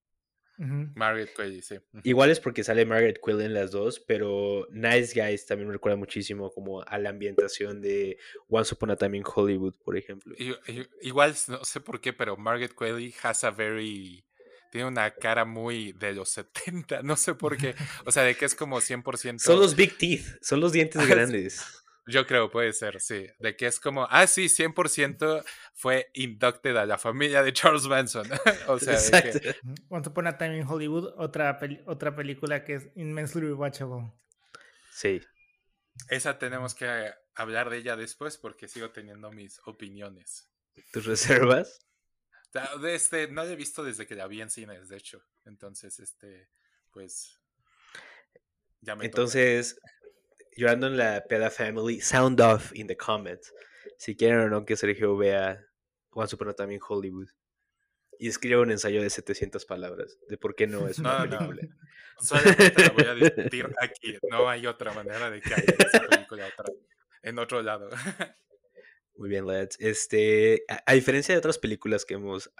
[0.94, 1.76] Margaret Qualley, sí.
[2.04, 5.96] Igual es porque sale Margaret Qualley en las dos, pero Nice Guys también me recuerda
[5.96, 8.18] muchísimo como a la ambientación de
[8.48, 10.34] Once Upon a Time in Hollywood, por ejemplo.
[11.00, 14.24] Igual, no sé por qué, pero Margaret Qualley has a very...
[14.70, 17.74] Tiene una cara muy de los 70, no sé por qué.
[18.04, 19.38] O sea, de que es como 100%...
[19.38, 21.79] Son los big teeth, son los dientes grandes.
[22.10, 23.26] Yo creo, puede ser, sí.
[23.38, 28.28] De que es como, ah, sí, 100% fue inducted a la familia de Charles Manson.
[28.68, 29.38] o sea, Exacto.
[29.38, 29.56] De que...
[29.88, 34.12] Once Upon a Time in Hollywood, otra, otra película que es immensely rewatchable.
[34.92, 35.20] Sí.
[36.08, 40.48] Esa tenemos que hablar de ella después porque sigo teniendo mis opiniones.
[40.92, 41.86] ¿Tus reservas?
[42.84, 45.22] Este, no la he visto desde que la vi en cines, de hecho.
[45.44, 46.48] Entonces, este,
[46.90, 47.40] pues.
[48.80, 49.78] Ya me Entonces,
[50.56, 53.52] llorando en la Peda Family, sound off in the comments.
[53.98, 55.64] Si quieren o no que Sergio vea
[56.10, 57.28] Juan Super también Hollywood.
[58.18, 61.62] Y escriba un ensayo de 700 palabras de por qué no es una película.
[61.62, 62.22] No.
[62.22, 64.18] Solamente la voy a decir aquí.
[64.30, 66.52] No hay otra manera de que haya esa película
[67.22, 67.88] en otro lado.
[69.16, 69.76] Muy bien, lads.
[69.80, 72.50] Este, a diferencia de otras películas que hemos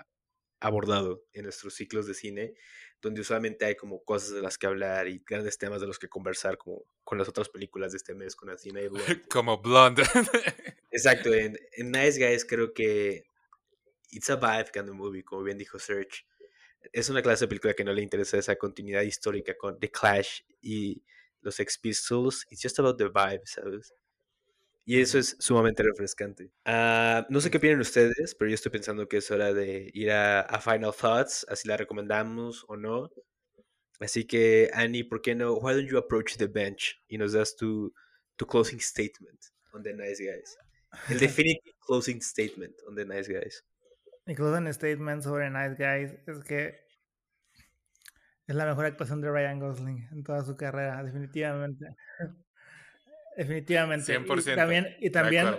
[0.61, 2.55] abordado en nuestros ciclos de cine,
[3.01, 6.09] donde usualmente hay como cosas de las que hablar y grandes temas de los que
[6.09, 9.23] conversar, como con las otras películas de este mes, con Athena y Blonde.
[9.29, 10.03] como Blonde.
[10.91, 13.25] Exacto, en, Nice Guys creo que
[14.11, 16.27] It's a Vibe kind of movie, como bien dijo Serge.
[16.93, 20.43] Es una clase de película que no le interesa esa continuidad histórica con The Clash
[20.61, 21.03] y
[21.41, 22.47] los Ex Pistols.
[22.51, 23.95] It's just about the vibe, ¿sabes?
[24.91, 26.51] Y eso es sumamente refrescante.
[26.65, 30.11] Ah, no sé qué opinan ustedes, pero yo estoy pensando que es hora de ir
[30.11, 33.09] a, Final Thoughts, así la recomendamos o no.
[34.01, 35.55] Así que, Annie, ¿por qué no?
[35.55, 37.95] Why don't you approach the bench y nos das tu,
[38.35, 39.39] tu closing statement
[39.73, 40.59] on the Nice Guys?
[41.09, 43.63] El definitive closing statement on the Nice Guys.
[44.27, 46.75] Mi closing statement sobre Nice Guys es que
[48.45, 51.87] es la mejor actuación de Ryan Gosling en toda su carrera, definitivamente.
[53.41, 54.19] Definitivamente.
[54.19, 54.53] 100%.
[54.53, 55.57] Y también, y también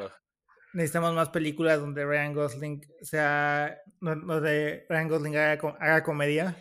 [0.73, 3.75] necesitamos más películas donde Ryan Gosling sea.
[3.99, 6.55] donde Ryan Gosling haga, haga comedia.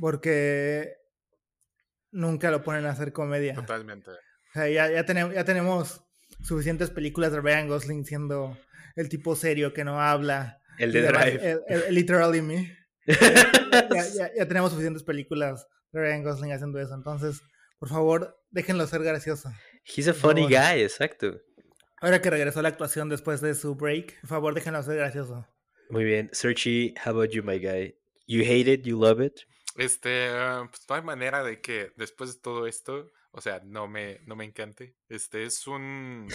[0.00, 0.94] Porque
[2.10, 3.52] nunca lo ponen a hacer comedia.
[3.54, 4.10] Totalmente.
[4.10, 6.02] O sea, ya, ya, tenemos, ya tenemos
[6.40, 8.56] suficientes películas de Ryan Gosling siendo
[8.96, 10.62] el tipo serio que no habla.
[10.78, 11.60] El de Drive.
[11.68, 12.78] El, literally me.
[13.06, 16.94] ya, ya, tenemos suficientes películas de Ryan Gosling haciendo eso.
[16.94, 17.42] Entonces,
[17.78, 19.50] por favor, déjenlo ser gracioso.
[19.84, 21.40] He's a funny guy, exacto.
[22.00, 25.46] Ahora que regresó a la actuación después de su break, por favor, déjenlo ser gracioso.
[25.90, 26.30] Muy bien.
[26.32, 27.94] Searchy, how about you, my guy?
[28.26, 29.40] You hate it, you love it?
[29.76, 33.88] Este, ah, pues no hay manera de que después de todo esto, o sea, no
[33.88, 34.96] me, no me encante.
[35.08, 36.28] Este es un.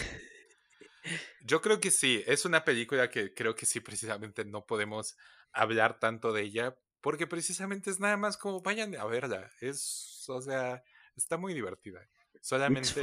[1.42, 5.16] Yo creo que sí, es una película que creo que sí, precisamente no podemos
[5.52, 9.50] hablar tanto de ella, porque precisamente es nada más como vayan a verla.
[9.60, 10.82] Es, o sea,
[11.16, 12.06] está muy divertida.
[12.46, 13.00] Solamente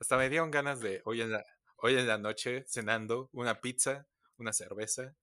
[0.00, 1.44] hasta me dieron ganas de hoy en la,
[1.76, 4.06] hoy en la noche cenando una pizza,
[4.38, 5.14] una cerveza.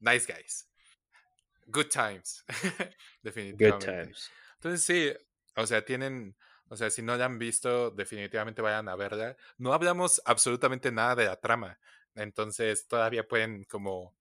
[0.00, 0.68] Nice guys.
[1.66, 2.44] Good times.
[3.22, 3.86] definitivamente.
[3.86, 4.30] Good times.
[4.54, 5.12] Entonces sí,
[5.54, 6.34] o sea, tienen,
[6.66, 9.36] o sea, si no la han visto, definitivamente vayan a verla.
[9.56, 11.78] No hablamos absolutamente nada de la trama.
[12.16, 14.16] Entonces todavía pueden como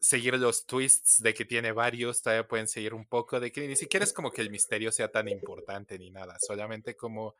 [0.00, 3.76] seguir los twists de que tiene varios, todavía pueden seguir un poco de que ni
[3.76, 7.36] siquiera es como que el misterio sea tan importante ni nada, solamente como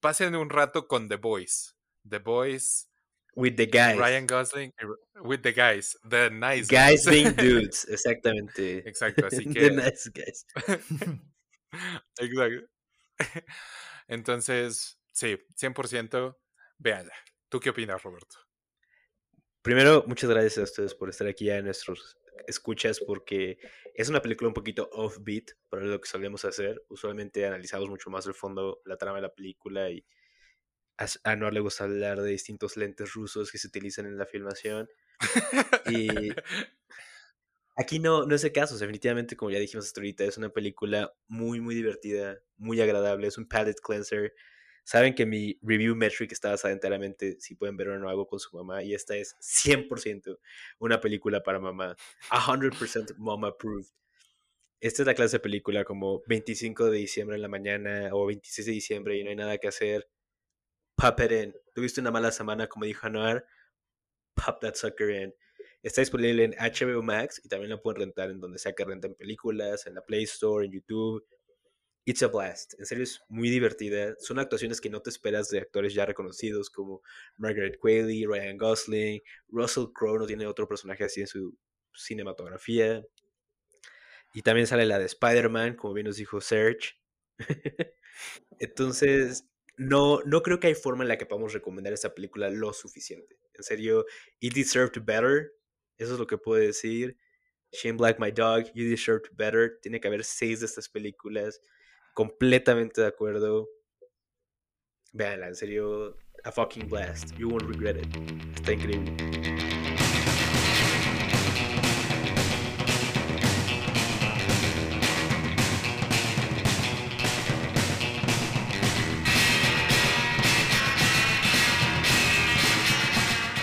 [0.00, 1.76] pasen un rato con The Boys.
[2.08, 2.88] The Boys.
[3.36, 3.96] With the guys.
[3.96, 4.72] Ryan Gosling.
[5.22, 5.96] With the guys.
[6.08, 7.04] The nice guys.
[7.04, 8.88] Guys being dudes, exactamente.
[8.88, 9.60] Exacto, así que.
[9.60, 10.46] The nice guys.
[12.18, 12.66] Exacto.
[14.08, 16.36] Entonces, sí, 100%,
[16.78, 17.14] véanla.
[17.48, 18.36] ¿Tú qué opinas, Roberto?
[19.62, 23.58] Primero, muchas gracias a ustedes por estar aquí ya en nuestros escuchas porque
[23.94, 26.82] es una película un poquito offbeat para lo que solemos hacer.
[26.88, 30.04] Usualmente analizamos mucho más el fondo, la trama de la película y
[31.24, 34.88] a Noir le gusta hablar de distintos lentes rusos que se utilizan en la filmación.
[35.86, 36.08] y
[37.76, 38.76] aquí no, no es el caso.
[38.76, 43.28] definitivamente, como ya dijimos hasta ahorita, es una película muy, muy divertida, muy agradable.
[43.28, 44.34] Es un palette cleanser
[44.84, 48.40] Saben que mi review metric está basada enteramente si pueden ver o no algo con
[48.40, 50.38] su mamá y esta es 100%
[50.78, 51.96] una película para mamá.
[52.30, 53.86] 100% mom approved.
[54.80, 58.66] Esta es la clase de película como 25 de diciembre en la mañana o 26
[58.66, 60.08] de diciembre y no hay nada que hacer.
[60.96, 61.54] Pop it in.
[61.74, 63.46] Tuviste una mala semana, como dijo Anuar.
[64.34, 65.34] Pop that sucker in.
[65.82, 69.14] Está disponible en HBO Max y también la pueden rentar en donde sea que renten
[69.14, 71.26] películas, en la Play Store, en YouTube,
[72.04, 72.74] It's a blast.
[72.78, 74.14] En serio es muy divertida.
[74.18, 77.02] Son actuaciones que no te esperas de actores ya reconocidos como
[77.36, 81.56] Margaret Qualley, Ryan Gosling, Russell Crowe no tiene otro personaje así en su
[81.94, 83.04] cinematografía.
[84.32, 86.94] Y también sale la de Spider-Man, como bien nos dijo Serge.
[88.58, 89.44] Entonces,
[89.76, 93.38] no, no creo que hay forma en la que podamos recomendar esta película lo suficiente.
[93.54, 94.06] En serio,
[94.38, 95.52] it deserved better.
[95.98, 97.16] Eso es lo que puedo decir.
[97.72, 99.78] Shane Black, My Dog, You Deserved Better.
[99.82, 101.60] Tiene que haber seis de estas películas
[102.14, 103.68] completamente de acuerdo.
[105.12, 107.36] Veanla, en serio, a fucking blast.
[107.36, 108.06] You won't regret it.
[108.54, 109.10] Está increíble.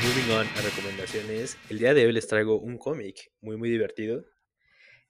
[0.04, 1.58] Moving on a recomendaciones.
[1.70, 4.26] El día de hoy les traigo un cómic muy muy divertido.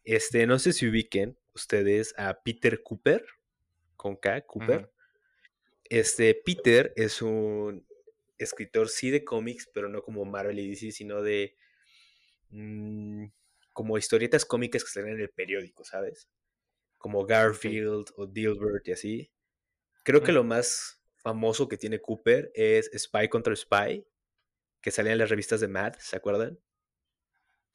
[0.04, 3.26] Este, no sé si ubiquen ustedes a Peter Cooper
[3.96, 4.91] con K, Cooper.
[5.84, 7.86] Este, Peter es un
[8.38, 11.56] escritor, sí, de cómics, pero no como Marvel y DC, sino de
[12.50, 13.26] mm,
[13.74, 16.30] como historietas cómicas que salen en el periódico, ¿sabes?
[16.98, 19.32] Como Garfield o Dilbert y así.
[20.04, 24.06] Creo que lo más famoso que tiene Cooper es Spy contra Spy,
[24.82, 26.60] que salía en las revistas de Mad, ¿se acuerdan?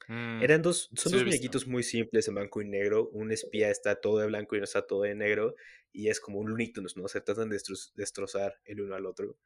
[0.09, 3.09] Mm, Eran dos, son dos muñequitos muy simples en blanco y negro.
[3.11, 5.55] Un espía está todo de blanco y no está todo de negro.
[5.93, 7.09] Y es como un Looney ¿no?
[7.09, 7.61] Se tratan de
[7.95, 9.37] destrozar el uno al otro.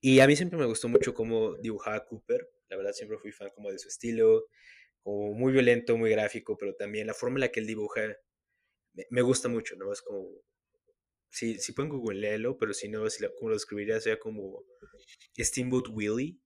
[0.00, 2.48] Y a mí siempre me gustó mucho cómo dibujaba Cooper.
[2.68, 4.46] La verdad, siempre fui fan como de su estilo.
[5.02, 8.02] Como muy violento, muy gráfico, pero también la forma en la que él dibuja
[9.10, 9.92] me, gusta mucho, ¿no?
[9.92, 10.28] Es como.
[11.28, 14.64] Si, si pueden googlearlo, pero si no, si como lo escribiría, sea como
[15.38, 16.38] Steamboat Willie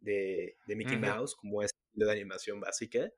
[0.00, 3.10] de, de Mickey Mouse, como es de animación básica.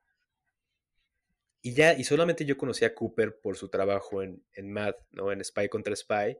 [1.62, 5.32] Y ya, y solamente yo conocí a Cooper por su trabajo en, en Mad, ¿no?
[5.32, 6.38] En Spy contra Spy.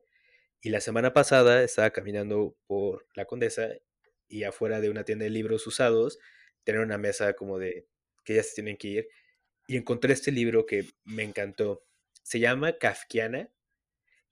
[0.61, 3.69] Y la semana pasada estaba caminando por la Condesa
[4.29, 6.19] y afuera de una tienda de libros usados,
[6.65, 7.87] tener una mesa como de
[8.25, 9.09] que ya se tienen que ir.
[9.69, 11.85] Y encontré este libro que me encantó.
[12.23, 13.51] Se llama Kafkiana.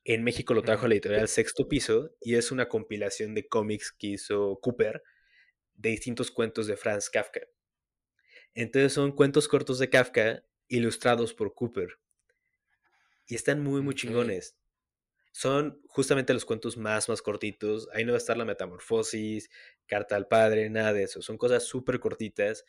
[0.04, 4.08] En México lo trajo la editorial Sexto Piso y es una compilación de cómics que
[4.08, 5.02] hizo Cooper
[5.74, 7.40] de distintos cuentos de Franz Kafka.
[8.54, 11.98] Entonces son cuentos cortos de Kafka ilustrados por Cooper.
[13.26, 14.56] Y están muy, muy chingones.
[15.32, 17.88] son justamente los cuentos más, más cortitos.
[17.92, 19.50] Ahí no va a estar la metamorfosis,
[19.86, 21.22] carta al padre, nada de eso.
[21.22, 22.64] Son cosas súper cortitas,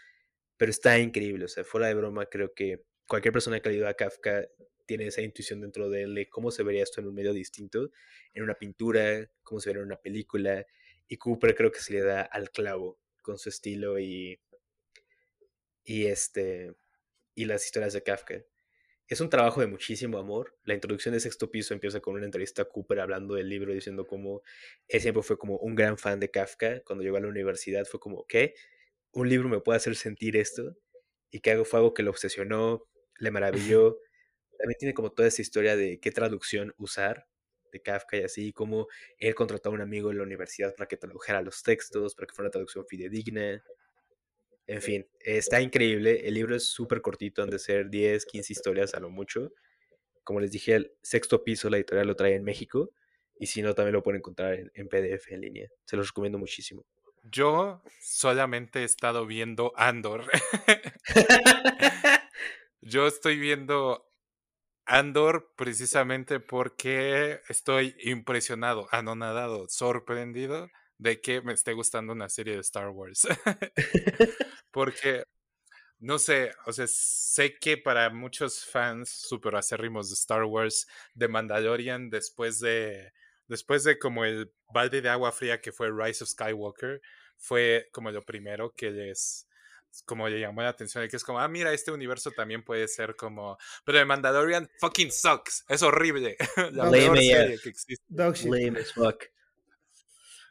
[0.57, 1.45] pero está increíble.
[1.45, 4.47] O sea, fuera de broma, creo que cualquier persona que ha leído a Kafka
[4.86, 7.91] tiene esa intuición dentro de él de cómo se vería esto en un medio distinto,
[8.33, 10.65] en una pintura, cómo se vería en una película.
[11.07, 14.39] Y Cooper creo que se le da al clavo con su estilo y,
[15.86, 16.75] y, este,
[17.36, 18.43] y las historias de Kafka.
[19.07, 20.57] Es un trabajo de muchísimo amor.
[20.63, 24.07] La introducción de Sexto Piso empieza con una entrevista a Cooper hablando del libro, diciendo
[24.07, 24.41] cómo
[24.88, 26.81] él siempre fue como un gran fan de Kafka.
[26.83, 28.55] Cuando llegó a la universidad fue como, ¿qué?
[29.11, 30.75] ¿Un libro me puede hacer sentir esto?
[31.29, 32.88] Y que fue algo que lo obsesionó,
[33.19, 33.99] le maravilló.
[34.57, 37.27] También tiene como toda esa historia de qué traducción usar
[37.71, 38.88] de Kafka y así, como
[39.19, 42.33] él contrató a un amigo en la universidad para que tradujera los textos, para que
[42.33, 43.63] fuera una traducción fidedigna.
[44.68, 46.28] En fin, está increíble.
[46.28, 49.51] El libro es súper cortito, han de ser 10, 15 historias a lo mucho.
[50.24, 52.91] Como les dije, el sexto piso, la editorial lo trae en México.
[53.39, 55.70] Y si no, también lo pueden encontrar en, en PDF en línea.
[55.86, 56.86] Se los recomiendo muchísimo.
[57.32, 60.26] Yo solamente he estado viendo Andor.
[62.82, 64.11] Yo estoy viendo
[64.86, 72.62] Andor precisamente porque estoy impresionado, anonadado, sorprendido de que me esté gustando una serie de
[72.62, 73.28] Star Wars.
[74.72, 75.24] porque,
[76.00, 81.28] no sé, o sea, sé que para muchos fans super acérrimos de Star Wars, de
[81.28, 83.12] Mandalorian, después de,
[83.48, 87.02] después de como el balde de agua fría que fue Rise of Skywalker,
[87.38, 89.48] fue como lo primero que les
[90.04, 93.16] como le llamó la atención que es como, ah, mira, este universo también puede ser
[93.16, 96.36] como, pero The Mandalorian fucking sucks, es horrible,
[96.74, 98.04] la peor serie que existe.
[98.10, 99.24] Lame as fuck.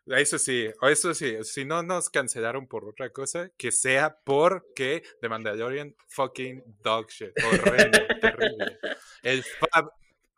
[0.06, 5.28] Eso sí, eso sí, si no nos cancelaron por otra cosa, que sea porque The
[5.30, 8.78] Mandalorian fucking dog shit, horrendo, terrible.
[9.22, 9.90] El, Fab,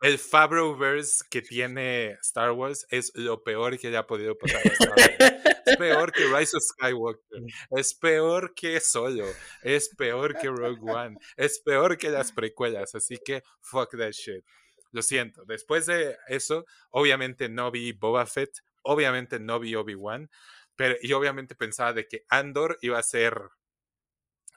[0.03, 4.91] el Fabroverse que tiene Star Wars es lo peor que haya podido pasar a Star
[4.91, 5.57] Wars.
[5.67, 7.43] Es peor que Rise of Skywalker.
[7.71, 9.27] Es peor que Solo.
[9.63, 11.19] Es peor que Rogue One.
[11.37, 12.95] Es peor que las precuelas.
[12.95, 14.45] Así que fuck that shit.
[14.93, 15.45] Lo siento.
[15.45, 18.63] Después de eso, obviamente no vi Boba Fett.
[18.87, 20.31] Obviamente no vi Obi-Wan.
[20.75, 23.51] Pero, y obviamente pensaba de que Andor iba a ser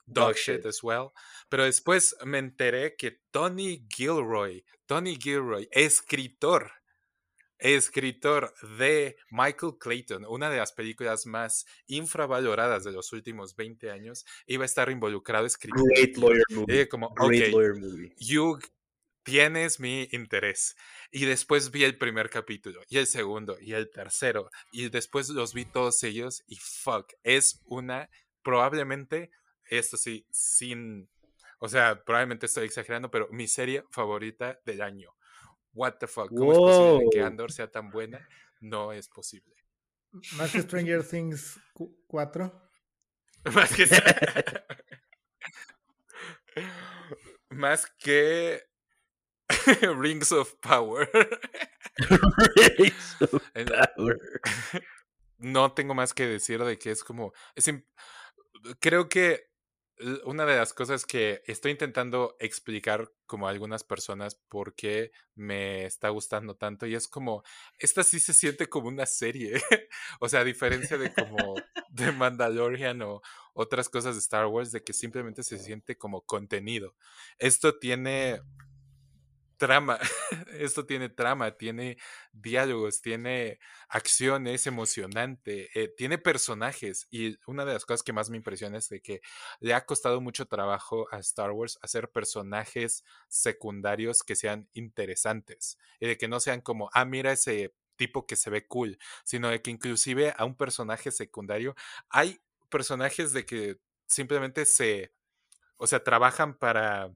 [0.05, 1.09] dog shit as well.
[1.49, 6.71] Pero después me enteré que Tony Gilroy, Tony Gilroy, escritor
[7.59, 14.25] escritor de Michael Clayton, una de las películas más infravaloradas de los últimos 20 años,
[14.47, 15.91] iba a estar involucrado escribiendo.
[15.93, 16.87] Great lawyer movie.
[16.87, 18.15] como, Great lawyer movie.
[18.17, 18.59] You
[19.23, 20.75] tienes mi interés.
[21.11, 25.53] Y después vi el primer capítulo, y el segundo, y el tercero, y después los
[25.53, 28.09] vi todos ellos, y fuck, es una,
[28.41, 29.31] probablemente,
[29.69, 31.09] esto sí, sin,
[31.59, 35.13] o sea, probablemente estoy exagerando, pero mi serie favorita del año
[35.73, 38.27] what the fuck, ¿cómo es posible que Andor sea tan buena?
[38.59, 39.55] No es posible.
[40.37, 41.59] Más que Stranger Things
[42.07, 42.69] 4.
[43.53, 43.87] Más que
[47.49, 48.68] Más que
[49.97, 51.09] Rings of Power.
[52.77, 53.41] Rings of
[53.95, 54.19] Power.
[55.41, 57.31] No tengo más que decir de que es como.
[57.55, 57.71] Es
[58.81, 59.49] creo que
[60.25, 65.85] una de las cosas que estoy intentando explicar como a algunas personas por qué me
[65.85, 67.43] está gustando tanto y es como,
[67.77, 69.61] esta sí se siente como una serie,
[70.19, 71.55] o sea, a diferencia de como
[71.89, 73.21] de Mandalorian o
[73.53, 76.95] otras cosas de Star Wars, de que simplemente se siente como contenido.
[77.37, 78.41] Esto tiene
[79.59, 79.99] trama,
[80.59, 81.97] esto tiene trama, tiene
[82.31, 88.37] diálogos, tiene acciones emocionante, eh, tiene personajes y una de las cosas que más me
[88.37, 89.21] impresiona es de que
[89.59, 96.07] le ha costado mucho trabajo a Star Wars hacer personajes secundarios que sean interesantes y
[96.07, 99.61] de que no sean como, ah, mira ese tipo que se ve cool, sino de
[99.61, 101.75] que inclusive a un personaje secundario
[102.09, 105.13] hay personajes de que simplemente se,
[105.77, 107.13] o sea, trabajan para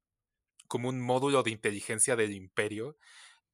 [0.74, 2.98] como un módulo de inteligencia del imperio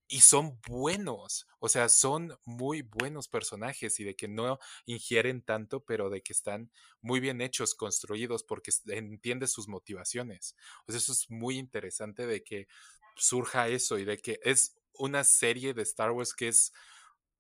[0.08, 5.84] y son buenos, o sea, son muy buenos personajes y de que no ingieren tanto,
[5.84, 10.56] pero de que están muy bien hechos, construidos, porque entiende sus motivaciones.
[10.88, 12.70] Eso es muy interesante de que
[13.18, 16.72] surja eso y de que es una serie de Star Wars que es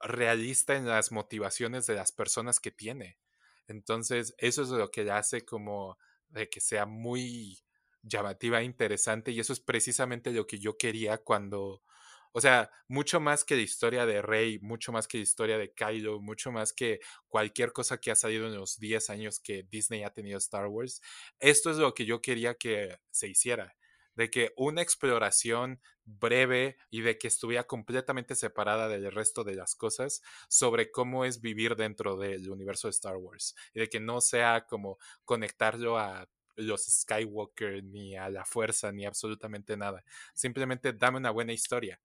[0.01, 3.17] realista en las motivaciones de las personas que tiene.
[3.65, 7.63] Entonces, eso es lo que hace como de que sea muy
[8.01, 11.83] llamativa, interesante, y eso es precisamente lo que yo quería cuando,
[12.31, 15.73] o sea, mucho más que la historia de Rey, mucho más que la historia de
[15.73, 20.03] Kylo, mucho más que cualquier cosa que ha salido en los 10 años que Disney
[20.03, 21.01] ha tenido Star Wars,
[21.39, 23.75] esto es lo que yo quería que se hiciera,
[24.15, 29.75] de que una exploración breve y de que estuviera completamente separada del resto de las
[29.75, 34.19] cosas sobre cómo es vivir dentro del universo de Star Wars y de que no
[34.21, 40.03] sea como conectarlo a los Skywalker ni a la fuerza ni absolutamente nada.
[40.33, 41.99] Simplemente dame una buena historia.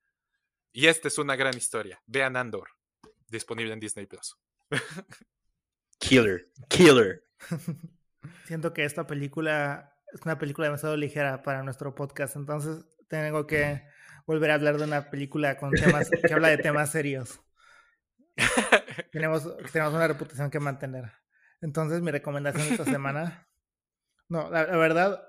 [0.72, 2.02] Y esta es una gran historia.
[2.06, 2.68] Vean Andor,
[3.28, 4.36] disponible en Disney Plus.
[5.98, 7.24] Killer, killer.
[8.46, 13.82] Siento que esta película es una película demasiado ligera para nuestro podcast, entonces tengo que
[14.26, 17.40] volver a hablar de una película con temas que habla de temas serios.
[19.12, 21.12] tenemos, tenemos una reputación que mantener.
[21.60, 23.48] Entonces, mi recomendación esta semana.
[24.28, 25.22] No, la, verdad,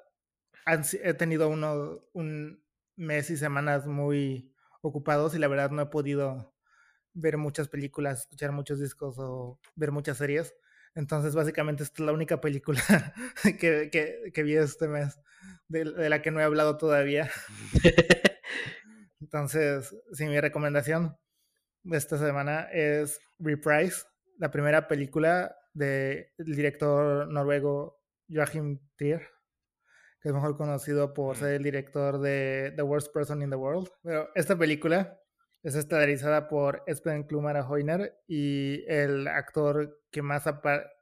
[1.03, 2.63] he tenido uno, un
[2.95, 6.55] mes y semanas muy ocupados y la verdad no he podido
[7.13, 10.55] ver muchas películas, escuchar muchos discos o ver muchas series.
[10.93, 12.81] Entonces, básicamente, esta es la única película
[13.59, 13.89] que,
[14.33, 15.19] que, vi este mes,
[15.67, 17.29] de, de, la que no he hablado todavía.
[19.19, 21.17] Entonces, sí, mi recomendación
[21.83, 24.03] de esta semana es Reprise,
[24.37, 29.21] la primera película del director noruego Joachim Trier,
[30.21, 33.89] que es mejor conocido por ser el director de The Worst Person in the World.
[34.03, 35.19] Pero esta película
[35.63, 40.43] es estelarizada por Espen Klumara Hoyner y el actor que más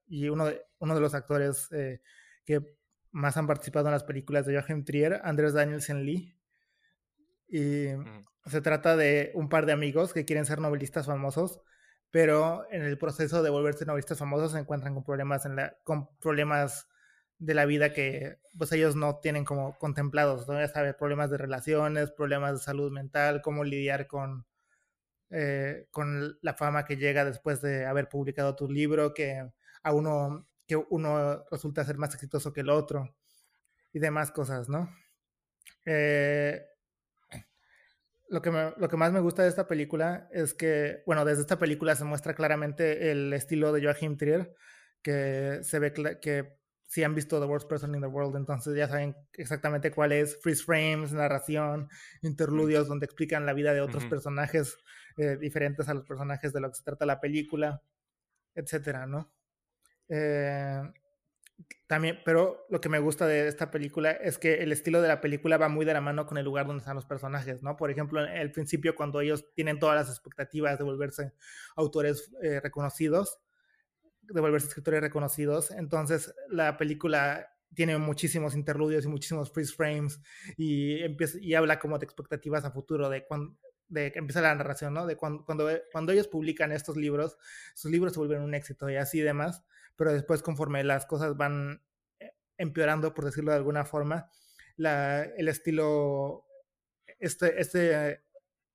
[0.07, 2.01] y uno de, uno de los actores eh,
[2.45, 2.77] que
[3.11, 6.37] más han participado en las películas de Joachim Trier, Andrés Danielsen Lee.
[7.47, 7.87] Y
[8.45, 11.61] se trata de un par de amigos que quieren ser novelistas famosos,
[12.09, 16.09] pero en el proceso de volverse novelistas famosos se encuentran con problemas, en la, con
[16.19, 16.87] problemas
[17.43, 20.59] de la vida que pues ellos no tienen como contemplados, ¿no?
[20.65, 24.45] ya problemas de relaciones, problemas de salud mental, cómo lidiar con,
[25.29, 29.45] eh, con la fama que llega después de haber publicado tu libro, que
[29.83, 33.13] a uno, que uno resulta ser más exitoso que el otro
[33.91, 34.89] y demás cosas, ¿no?
[35.85, 36.65] Eh,
[38.29, 41.59] lo que, lo que más me gusta de esta película es que, bueno, desde esta
[41.59, 44.55] película se muestra claramente el estilo de Joachim Trier,
[45.01, 45.91] que se ve
[46.21, 46.62] que
[46.93, 50.39] si han visto The Worst Person in the World, entonces ya saben exactamente cuál es,
[50.39, 51.89] freeze frames, narración,
[52.21, 54.77] interludios donde explican la vida de otros personajes
[55.17, 57.81] eh, diferentes a los personajes de lo que se trata la película,
[58.53, 59.33] etcétera, ¿no?
[60.07, 60.83] Eh,
[61.87, 65.19] también, pero lo que me gusta de esta película es que el estilo de la
[65.19, 67.75] película va muy de la mano con el lugar donde están los personajes, ¿no?
[67.75, 71.33] Por ejemplo, en el principio, cuando ellos tienen todas las expectativas de volverse
[71.75, 73.39] autores eh, reconocidos,
[74.23, 80.21] de volverse escritores reconocidos, entonces la película tiene muchísimos interludios y muchísimos freeze frames
[80.57, 83.57] y, empieza, y habla como de expectativas a futuro, de cuando,
[83.87, 85.05] de que empieza la narración, ¿no?
[85.05, 87.37] De cuando, cuando, cuando ellos publican estos libros,
[87.73, 89.63] sus libros se vuelven un éxito y así demás
[89.95, 91.83] pero después conforme las cosas van
[92.19, 94.29] eh, empeorando, por decirlo de alguna forma,
[94.75, 96.45] la, el estilo,
[97.19, 98.23] este, este,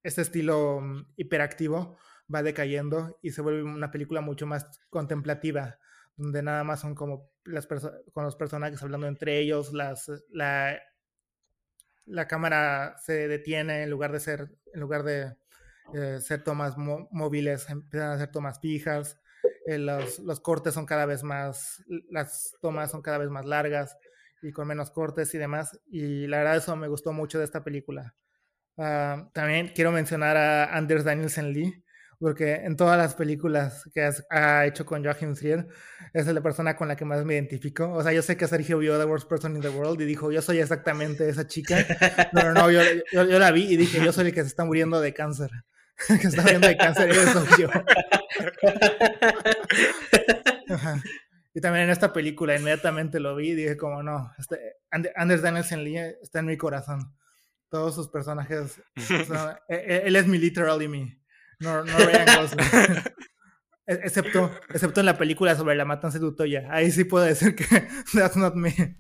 [0.03, 1.99] este estilo mm, hiperactivo
[2.33, 5.79] va decayendo y se vuelve una película mucho más contemplativa,
[6.16, 10.79] donde nada más son como las con los personajes hablando entre ellos, las, la,
[12.05, 15.37] la cámara se detiene en lugar de ser, en lugar de
[15.95, 19.18] eh, ser tomas móviles, empiezan a ser tomas fijas,
[19.66, 23.97] eh, los, los, cortes son cada vez más, las tomas son cada vez más largas
[24.43, 25.81] y con menos cortes y demás.
[25.87, 28.14] Y la verdad eso me gustó mucho de esta película.
[28.76, 31.85] Uh, también quiero mencionar a Anders Danielsen Lee,
[32.18, 35.68] porque en todas las películas que has, ha hecho con Joachim Trier,
[36.12, 37.92] es la persona con la que más me identifico.
[37.92, 40.32] O sea, yo sé que Sergio vio The Worst Person in the World y dijo,
[40.32, 41.86] yo soy exactamente esa chica.
[42.32, 42.82] No, no, no, yo,
[43.38, 45.50] la vi y dije, yo soy el que se está muriendo de cáncer.
[46.08, 47.68] que está muriendo de cáncer eso yo.
[51.58, 55.82] Y también en esta película inmediatamente lo vi y dije como no, este, Anders Danielsen
[55.82, 57.16] Lee está en mi corazón.
[57.68, 61.20] Todos sus personajes, e, e, él, es mi literally me,
[61.61, 61.98] no, no
[63.86, 66.68] e, excepto, excepto en la película sobre la matanza de Utoya.
[66.70, 67.64] Ahí sí puedo decir que
[68.12, 68.72] that's not me.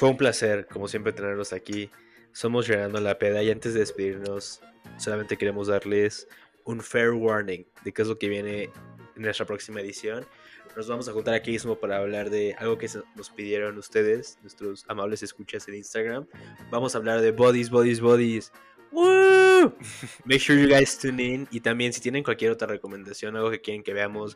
[0.00, 1.90] Fue un placer, como siempre, tenerlos aquí.
[2.32, 4.62] Somos llegando la peda y antes de despedirnos,
[4.96, 6.26] solamente queremos darles
[6.64, 8.70] un fair warning de qué es lo que viene
[9.14, 10.26] en nuestra próxima edición.
[10.74, 14.86] nos vamos a juntar aquí mismo para hablar de algo que nos pidieron ustedes, nuestros
[14.88, 16.26] amables escuchas en Instagram.
[16.70, 18.52] Vamos a hablar de bodies, bodies, bodies.
[18.92, 19.74] ¡Woo!
[20.24, 21.48] Make sure you guys tune in.
[21.50, 24.34] Y también, si tienen cualquier otra recomendación, algo que quieren que veamos,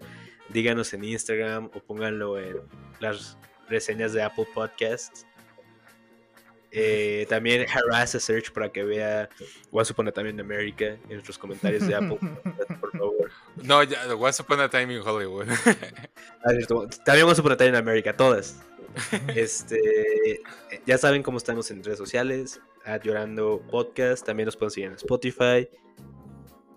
[0.50, 2.58] díganos en Instagram o pónganlo en
[3.00, 5.24] las reseñas de Apple Podcasts.
[6.76, 9.28] Eh, también harass a search para que vea
[9.70, 12.18] Once Upon a Time in America en nuestros comentarios de Apple,
[12.80, 13.30] por favor.
[13.62, 15.46] No, ya, Once Upon a Time in Hollywood.
[16.44, 16.50] Ah,
[17.04, 18.60] también Once Upon a Time in America, todas.
[19.34, 20.42] Este,
[20.84, 22.60] ya saben cómo estamos en redes sociales,
[23.04, 25.68] Llorando Podcast, también nos pueden seguir en Spotify.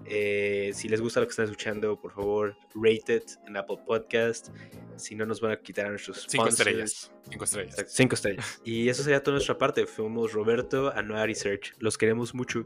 [0.09, 4.49] Eh, si les gusta lo que están escuchando, por favor, rate it en Apple Podcast.
[4.95, 7.11] Si no, nos van a quitar a nuestros Cinco estrellas.
[7.29, 7.85] Cinco estrellas.
[7.87, 8.61] cinco estrellas.
[8.63, 9.85] Y eso sería toda nuestra parte.
[9.85, 11.73] Fuimos Roberto, Anuar y Search.
[11.79, 12.65] Los queremos mucho.